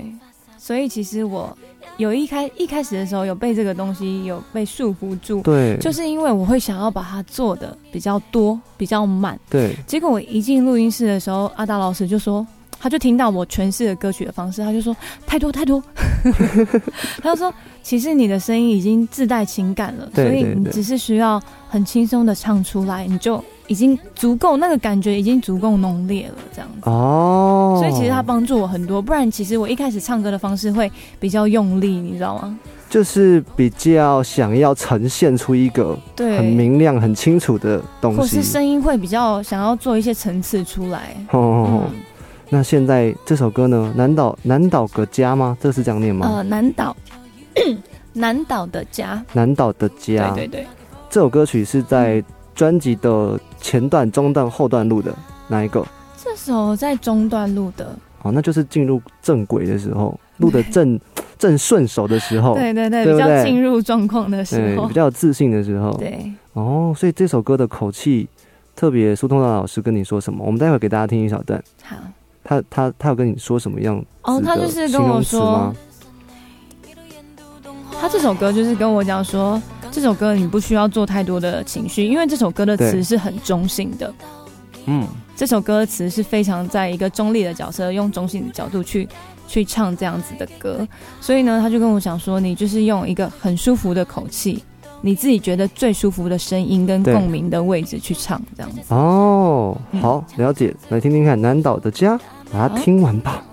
[0.57, 1.57] 所以其实我
[1.97, 12.45] 有一开一开始的时候有被这个东西有被束缚住，对就是因为我会想要把它做的比较多、比较满，对，结果我一进录音室的时候，阿达老师就说。
[12.81, 14.95] 他就听到我诠释的歌曲的方式，他就说
[15.27, 15.81] 太多太多，
[17.21, 17.53] 他就说
[17.83, 26.89] 其实你的声音已经自带情感了，所以你只是需要很轻松的唱出来，你就已经足够那个感觉已经足够浓烈了，这样子。
[26.89, 32.57] 哦，所以其实他帮助我很多，不然其实我一开始唱歌的方式会比较用力，你知道吗？
[32.89, 38.43] 就是比较想要呈现出一个对很明亮、很清楚的东西或是。
[38.43, 41.15] 声音会比较想要做一些层次出来。
[41.31, 41.95] 哦哦哦嗯
[42.53, 43.93] 那现在这首歌呢？
[43.95, 45.57] 南岛南岛个家吗？
[45.61, 46.27] 这是这样念吗？
[46.29, 46.93] 呃，南岛，
[48.11, 50.31] 南岛的家，南岛的家。
[50.31, 50.67] 对对对，
[51.09, 52.21] 这首歌曲是在
[52.53, 55.15] 专辑的前段、中段、后段录的
[55.47, 55.81] 哪一个？
[56.21, 60.99] 这首在中段录的，哦，那就是进入正轨的时候，录的正
[61.39, 62.53] 正顺手的时候。
[62.55, 65.89] 对对对，对对比较进入状况的时候比，较有自信的时候。
[65.93, 66.29] 对。
[66.51, 68.27] 哦，所以这首歌的口气
[68.75, 70.43] 特别，苏通的老师跟你说什么？
[70.45, 71.63] 我们待会给大家听一小段。
[71.83, 71.95] 好。
[72.51, 75.73] 他他他有跟你说什么样哦，他就是跟我说，
[78.01, 84.13] 他这首歌就是跟我讲说，这首歌你不需要做太多的情绪，因为这首歌的词是很中性的。
[84.87, 89.07] 嗯，这首歌词是非常在一个中立的角色，用中性的角度去
[89.47, 90.85] 去唱这样子的歌，
[91.21, 94.61] 所以呢，他就跟我讲说，你就是用一个很舒服的口气，
[94.99, 98.81] 你自己觉得最舒服的声音跟共鸣的位置去唱，这样子。
[98.89, 102.19] 哦，好了解，来听听看南岛的家，
[102.51, 103.43] 把它听完吧。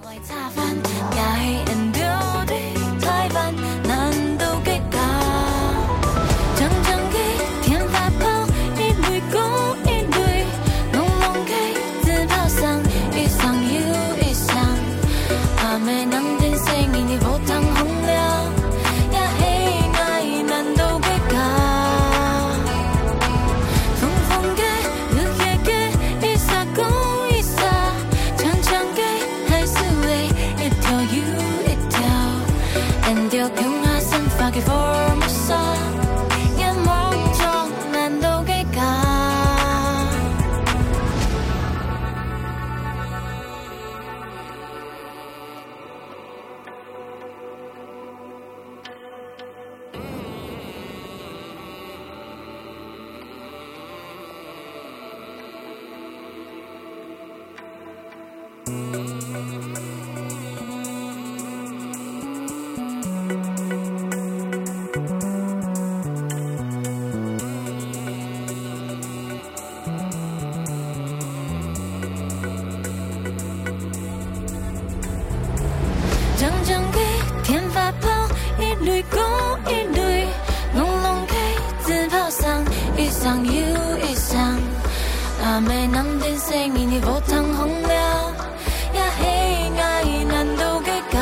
[86.49, 91.19] 男电声音你波涛洪流，呀嘿爱难度给高。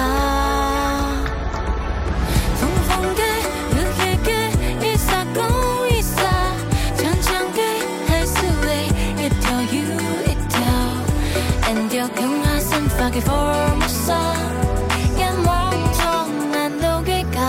[2.55, 3.23] 风风给，
[3.75, 4.31] 日黑给，
[4.87, 5.41] 一撒勾
[5.89, 6.23] 一撒，
[6.97, 7.61] 长长给，
[8.07, 8.87] 还是为
[9.19, 9.67] 一条又
[10.23, 10.55] 一条
[11.65, 14.15] ，and 要更加深发给 formosa，
[15.19, 17.41] 眼望中难度给高。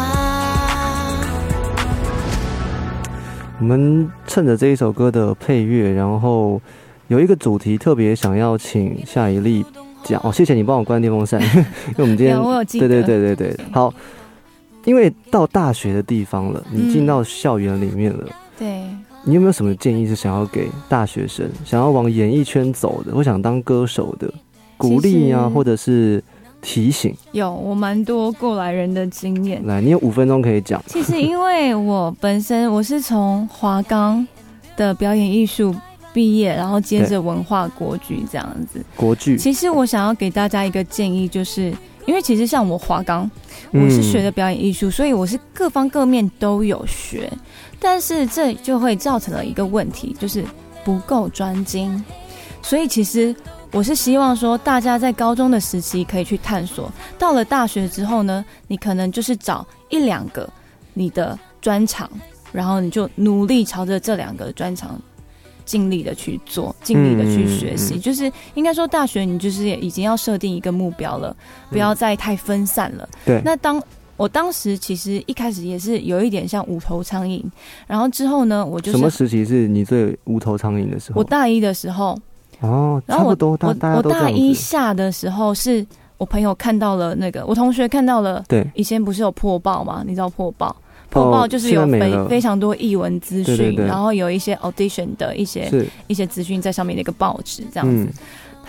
[3.60, 6.60] 我们趁着这一首歌的配乐，然后
[7.08, 9.66] 有一个主题特别想要请夏一丽
[10.04, 11.42] 讲哦，谢谢你帮我关电风扇，
[11.96, 12.38] 因为我们今天
[12.80, 13.94] 对得对对对对，好，
[14.86, 18.26] 因为到大学的地方了，你进到校园里面了。
[18.60, 18.84] 对，
[19.24, 24.32] 你有没有什么建议是想要给大学生，想要往演艺圈走的，或想当歌手的，
[24.78, 26.24] 鼓励啊，或者是
[26.62, 27.16] 提醒？
[27.32, 29.66] 有我蛮多过来人的经验。
[29.66, 30.82] 来，你有五分钟可以讲。
[30.88, 34.26] 其实因为我本身我是从华冈
[34.76, 35.76] 的表演艺术
[36.14, 38.84] 毕业，然后接着文化国剧这样子。
[38.96, 41.74] 国剧，其实我想要给大家一个建议，就是
[42.06, 43.30] 因为其实像我华冈，
[43.72, 47.32] 嗯我是学的表演艺术，所以我是各方各面都有学，
[47.80, 50.44] 但是这就会造成了一个问题，就是
[50.84, 52.04] 不够专精。
[52.62, 53.36] 所以其实
[53.72, 60.50] 我是希望说，大家在高中的时期可以去探索，到了大学之后呢，你可能就是找一两个
[60.94, 62.10] 你的专长，
[62.52, 65.00] 然后你就努力朝着这两个专长。
[65.68, 71.36] 尽力的去做，尽力的去学习，嗯嗯嗯就是应该说，大学你就是也已经要设定一个目标了，
[71.70, 73.08] 不要再太分散了。
[73.24, 73.80] 对，那当
[74.16, 77.44] 我当时其实一开始也是有一点像无头苍蝇，
[77.86, 81.20] 然后之后呢，我就是什么时期是你最无头苍蝇的时候？
[81.20, 82.18] 我大一的时候，
[82.62, 84.30] 哦，然后我差不多，大我大。
[84.32, 85.86] 一下的时候是。
[86.20, 90.04] 我朋友看到了那个，我同学看到了，对，以前不是有破报吗？
[90.04, 90.76] 你知道破报？
[91.24, 95.70] 破报就是有非、非常多译文资讯，对对对然后有一些 audition 的一些
[96.08, 98.04] 一些资讯在上面的一个报纸这样子。
[98.04, 98.14] 嗯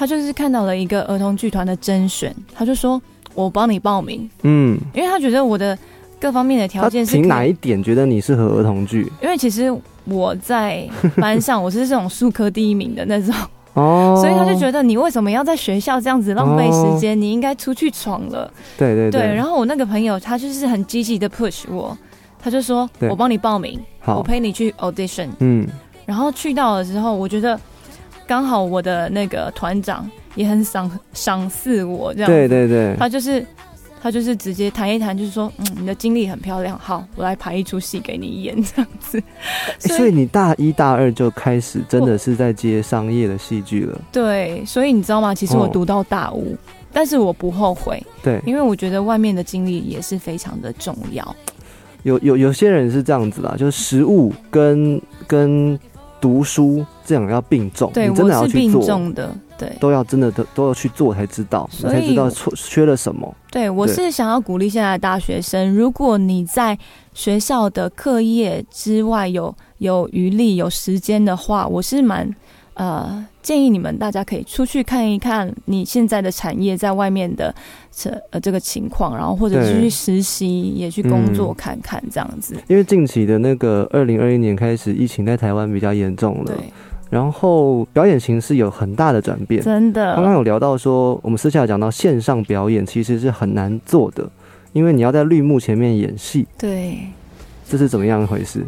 [0.01, 3.03] 他就是看到了一个儿童剧团的甄选，他就说
[3.35, 4.31] ：“我帮你报名。
[4.45, 5.77] 嗯，”因为他觉得我的
[6.21, 9.11] 各方面的条件是可以凭哪一点觉得你适合儿童剧？
[9.21, 13.35] 因为其实我在班上 我是这种数科第一名的那种，
[13.75, 17.21] 哦，所以他就觉得你为什么要在学校这样子浪费时间？
[17.21, 18.49] 你应该出去闯了。
[18.79, 21.99] 对对对，然后后我那个朋友他就是很积极的 push 我，
[22.41, 25.29] 他就说我帮你报名，我陪你去 audition。
[25.41, 25.67] 嗯，
[26.07, 27.59] 然后去到了之后，我觉得
[28.27, 33.45] 刚好我的那个团长也很赏赏识我这样，对对对，他就是
[34.01, 39.19] 他就是直接谈一谈，就是说，嗯，你的经历很漂亮，好，我来排一出戏给你演 这样子。
[39.81, 44.01] 欸所以你大一大二就开始真的是在接商业的戏剧了。
[44.13, 45.35] 对，所以你知道吗？
[45.35, 46.57] 其实我哦读到大五，
[46.93, 51.37] 但是我不后悔，对，因为我觉得外面的经历也是非常的重要。
[52.03, 55.79] 有有有些人是这样子啦，就是食物跟跟
[56.21, 59.73] 读书这样要并重，对，你真的要我是并去做，重的，对。
[59.79, 63.33] 都要真的都都要去做才知道，你才知道错缺了什么。
[63.51, 66.77] 对，我是想要鼓励现在的大学生，如果你在
[67.15, 72.29] 学校的课业之外有有余力、有时间的话，我是蛮
[72.79, 77.55] 呃建议你们大家可以出去看一看你现在的产业在外面的
[77.91, 82.55] 这呃这个情况，然后或者是对去实习，也去工作嗯看看这样子。
[82.69, 86.57] 因为近期的那个二零二一年开始，疫情在台湾比较严重了，对，
[87.11, 89.63] 然后表演形式有很大的转变。
[89.63, 90.15] 真的。
[90.15, 94.29] 刚刚有聊到说，我们私下有讲到线上表演其实是很难做的，
[94.73, 96.99] 因为你要在绿幕前面演戏，对，
[97.69, 98.65] 这是怎么样一回事？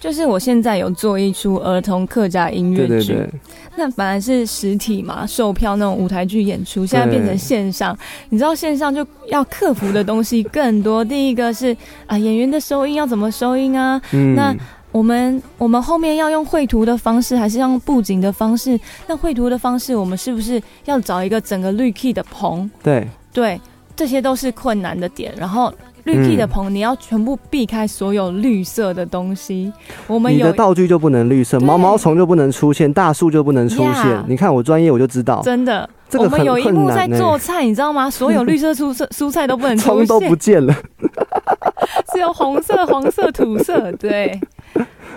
[0.00, 3.30] 就是我现在有做一出儿童客家音乐剧，对对对，
[3.76, 7.96] 那本来是实体嘛，售票那种舞台剧演出，现在变成线上。
[8.30, 11.04] 你知道线上就要克服的东西更多。
[11.04, 11.76] 第一个是
[12.06, 14.00] 啊，演员的收音要怎么收音啊？
[14.12, 14.56] 嗯那
[14.90, 18.80] 我们我们后面要用绘图的方式，还是用布景的方式？
[19.06, 22.68] 那绘图的方式，我们是不是要找一个整个绿 key 的棚？
[22.82, 23.60] 对对，
[23.94, 25.32] 这些都是困难的点。
[25.36, 25.72] 然后
[26.04, 29.72] 绿嗯 key 的棚，你要全部避开所有绿色的东西。
[30.06, 34.24] 我们的道具就不能绿色，毛毛虫就不能出现，大树就不能出现。
[34.26, 38.10] 你看我专业，我就知道，真的，我们有一幕在做菜，你知道吗？
[38.10, 40.74] 所有绿色蔬菜蔬菜都不能出葱都不现，见了。
[42.12, 43.90] 只有红色、黄色、土色。
[43.92, 44.38] 对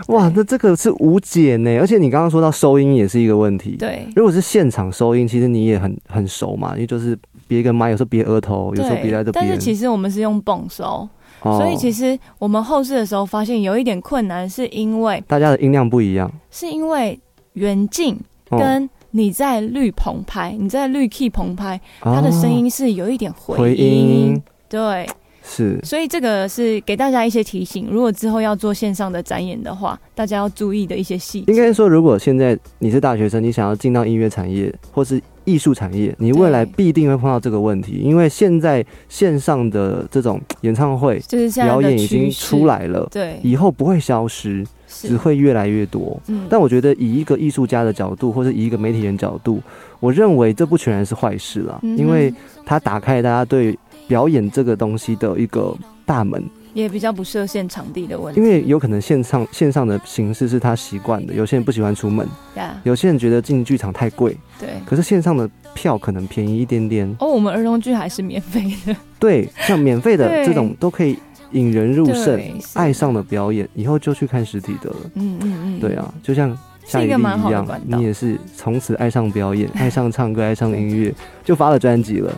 [0.08, 1.78] 哇，那这个是无解呢。
[1.80, 3.76] 而且你刚刚说到收音也是一个问题。
[3.78, 7.18] 对如果是现场收音，其实你也很很熟嘛，因为就是
[7.54, 9.48] 别一个麦，有时候别额头，有时候别在这边，但。
[9.48, 11.08] 是其实我们是用泵收，
[11.42, 11.60] 哦。
[11.60, 16.32] 所以其实我们后置的时候发现有一点困难，是因为大家的音量不一样。
[16.50, 17.20] 是因为
[17.54, 18.18] 远近
[18.50, 18.58] 哦。
[18.58, 24.42] 跟你在绿棚拍，你在绿 key 棚拍，它的哦声音是有一点回回音。
[24.68, 25.08] 对，
[25.44, 25.80] 是。
[25.84, 31.52] 所以这个是给大家一些提醒，如果之后要做线上的展演的话，大家要注意的一些细节。
[31.52, 43.38] 应该说，如果现在你是大学生，你想要进到音乐产业或是艺术产业，你未来必定会碰到这个问题，因为现在线上的这种演唱会就是表演已经出来了，对。
[43.44, 46.20] 以后不会消失，只会越来越多。
[46.28, 46.48] 嗯。
[46.50, 49.62] 但我觉得以一个艺术家的角度，或者以一个媒体人角度，
[50.00, 52.34] 我认为这不全然是坏事啦，嗯因为
[52.66, 53.78] 它打开了大家对
[54.08, 55.76] 表演这个东西的一个
[56.06, 56.42] 大门。
[56.74, 58.42] 也比较不设限场地的问题。
[58.42, 64.70] 因为有可能线上线上的形式是他习惯的，有些人不喜欢出门，呀，有些人觉得进剧场太贵，对。
[64.86, 67.08] 可是线上的票可能便宜一点点。
[67.20, 68.96] 哦，我们儿童剧还是免费的。
[69.20, 71.18] 对，像免费的对这种都可以
[71.52, 72.40] 引人入胜
[72.74, 74.98] 爱上了表演，以后就去看实体的了。
[75.16, 81.14] 嗯嗯嗯，对啊，就像夏雨丽是一个蛮好的管，道你也是从此爱上表演， 爱上唱歌，爱上音乐，
[81.44, 82.32] 就发了专辑了。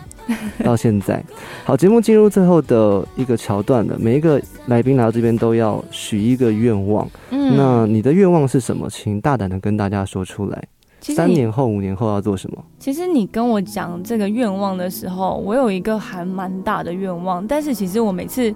[0.64, 1.22] 到现在，
[1.64, 3.96] 好，节目进入最后的一个桥段了。
[4.00, 7.08] 每一个来宾来到这边都要许一个愿望。
[7.30, 8.88] 嗯那你的愿望是什么？
[8.90, 10.64] 请大胆的跟大家说出来。
[11.00, 12.64] 三年后、五年后要做什么？
[12.80, 18.52] 其实你跟我讲这个愿望的时候，我有一个还蛮大的愿望，但是其实我每次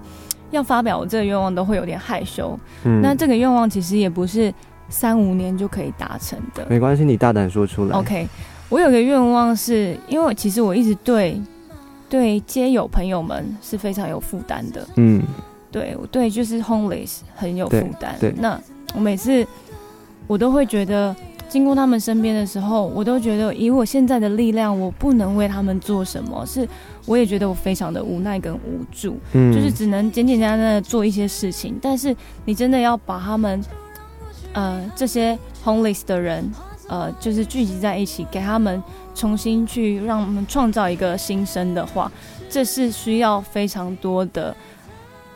[0.51, 2.59] 要发表我这个愿望都会有点害羞。
[2.85, 4.53] 嗯那这个愿望其实也不是
[4.91, 6.67] 三五年就可以达成的。
[6.69, 7.97] 没关系，你大胆说出来。
[7.97, 8.29] OK，
[8.69, 11.41] 我有个愿望是，因为其实我一直对
[12.09, 15.23] 对街友朋友们是非常有负担的，嗯，
[15.71, 18.17] 对我对就是 homeless 很有负担。
[18.21, 18.61] 对那
[18.95, 19.47] 我每次
[20.27, 21.15] 我都会觉得，
[21.49, 26.69] 经过他们身边的时候，我都觉得以我现在的力量，我不能为他们做什么，是
[27.07, 31.77] 我也觉得我非常的无奈跟无助，嗯就是只能简简单单的做一些事情。
[31.81, 32.15] 但是
[32.45, 33.61] 你真的要把他们，
[34.53, 36.51] 呃，这些 homeless 的人。
[36.89, 38.83] 呃，就是聚集在一起，给他们
[39.15, 42.11] 重新去让他们创造一个新生的话，
[42.49, 44.53] 这是需要非常多的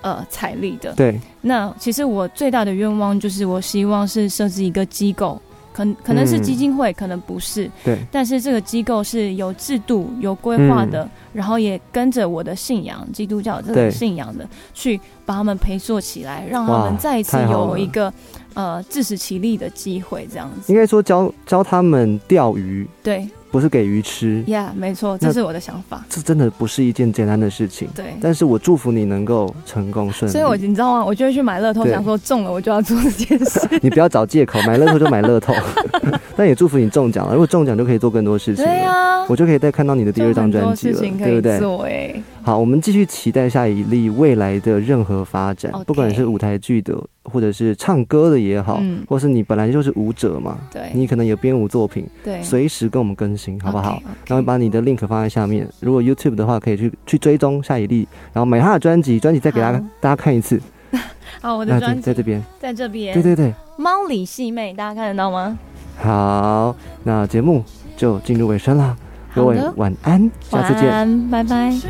[0.01, 0.93] 呃财力的。
[0.95, 5.41] 对，那其实我最大的愿望就是，我希望是设置一个机构，
[5.73, 8.01] 可可能是嗯基金会，可能不是，对。
[8.11, 18.13] 但是这个机构是有制度、有规划的，然后也跟着我的信仰，基督教这个信仰的，去把他们培塑起来，让他们再一次有一个
[18.55, 20.73] 呃自食其力的机会，这样子。
[20.73, 24.43] 应该说教教他们钓鱼，对不是给鱼吃。
[24.49, 26.05] 呀没错，这是我的想法。
[26.09, 27.89] 这真的不是一件简单的事情。
[27.95, 30.33] 对但是我祝福你能够成功顺利。
[30.33, 31.05] 所以我你知道吗？
[31.05, 33.61] 我就会去买乐透，想说中了我就要做这件事。
[33.81, 35.55] 你不要找借口，买乐透就买乐透。
[36.37, 38.71] 但也祝福你中奖了，如果中奖就可以做更多事情了。
[38.71, 41.59] 对呀我就可以再看到你的第二张专辑了，对不对？
[41.59, 42.23] 做哎。
[42.45, 60.61] 好，我们继续期待下一例未来的任何发展不管是舞台剧的，或者是唱歌的也好，嗯或是你本来就是舞者嘛，对你可能有编舞作品，对随时跟我们更新，好不好然后把你的 link 放在下面，如果 YouTube 的话，可以去去追踪下一例，然后买他的专辑，专辑再给大家大家看一次。
[61.41, 63.15] 好，我的那专辑在这边，在这边。
[63.15, 65.59] 对对对，猫里细妹，大家看得到吗？
[65.97, 67.65] 好，那节目
[67.97, 68.95] 就进入尾声了，
[69.35, 70.85] 各位晚安，下次见。
[70.85, 71.71] 晚安，拜拜。
[71.71, 71.89] 是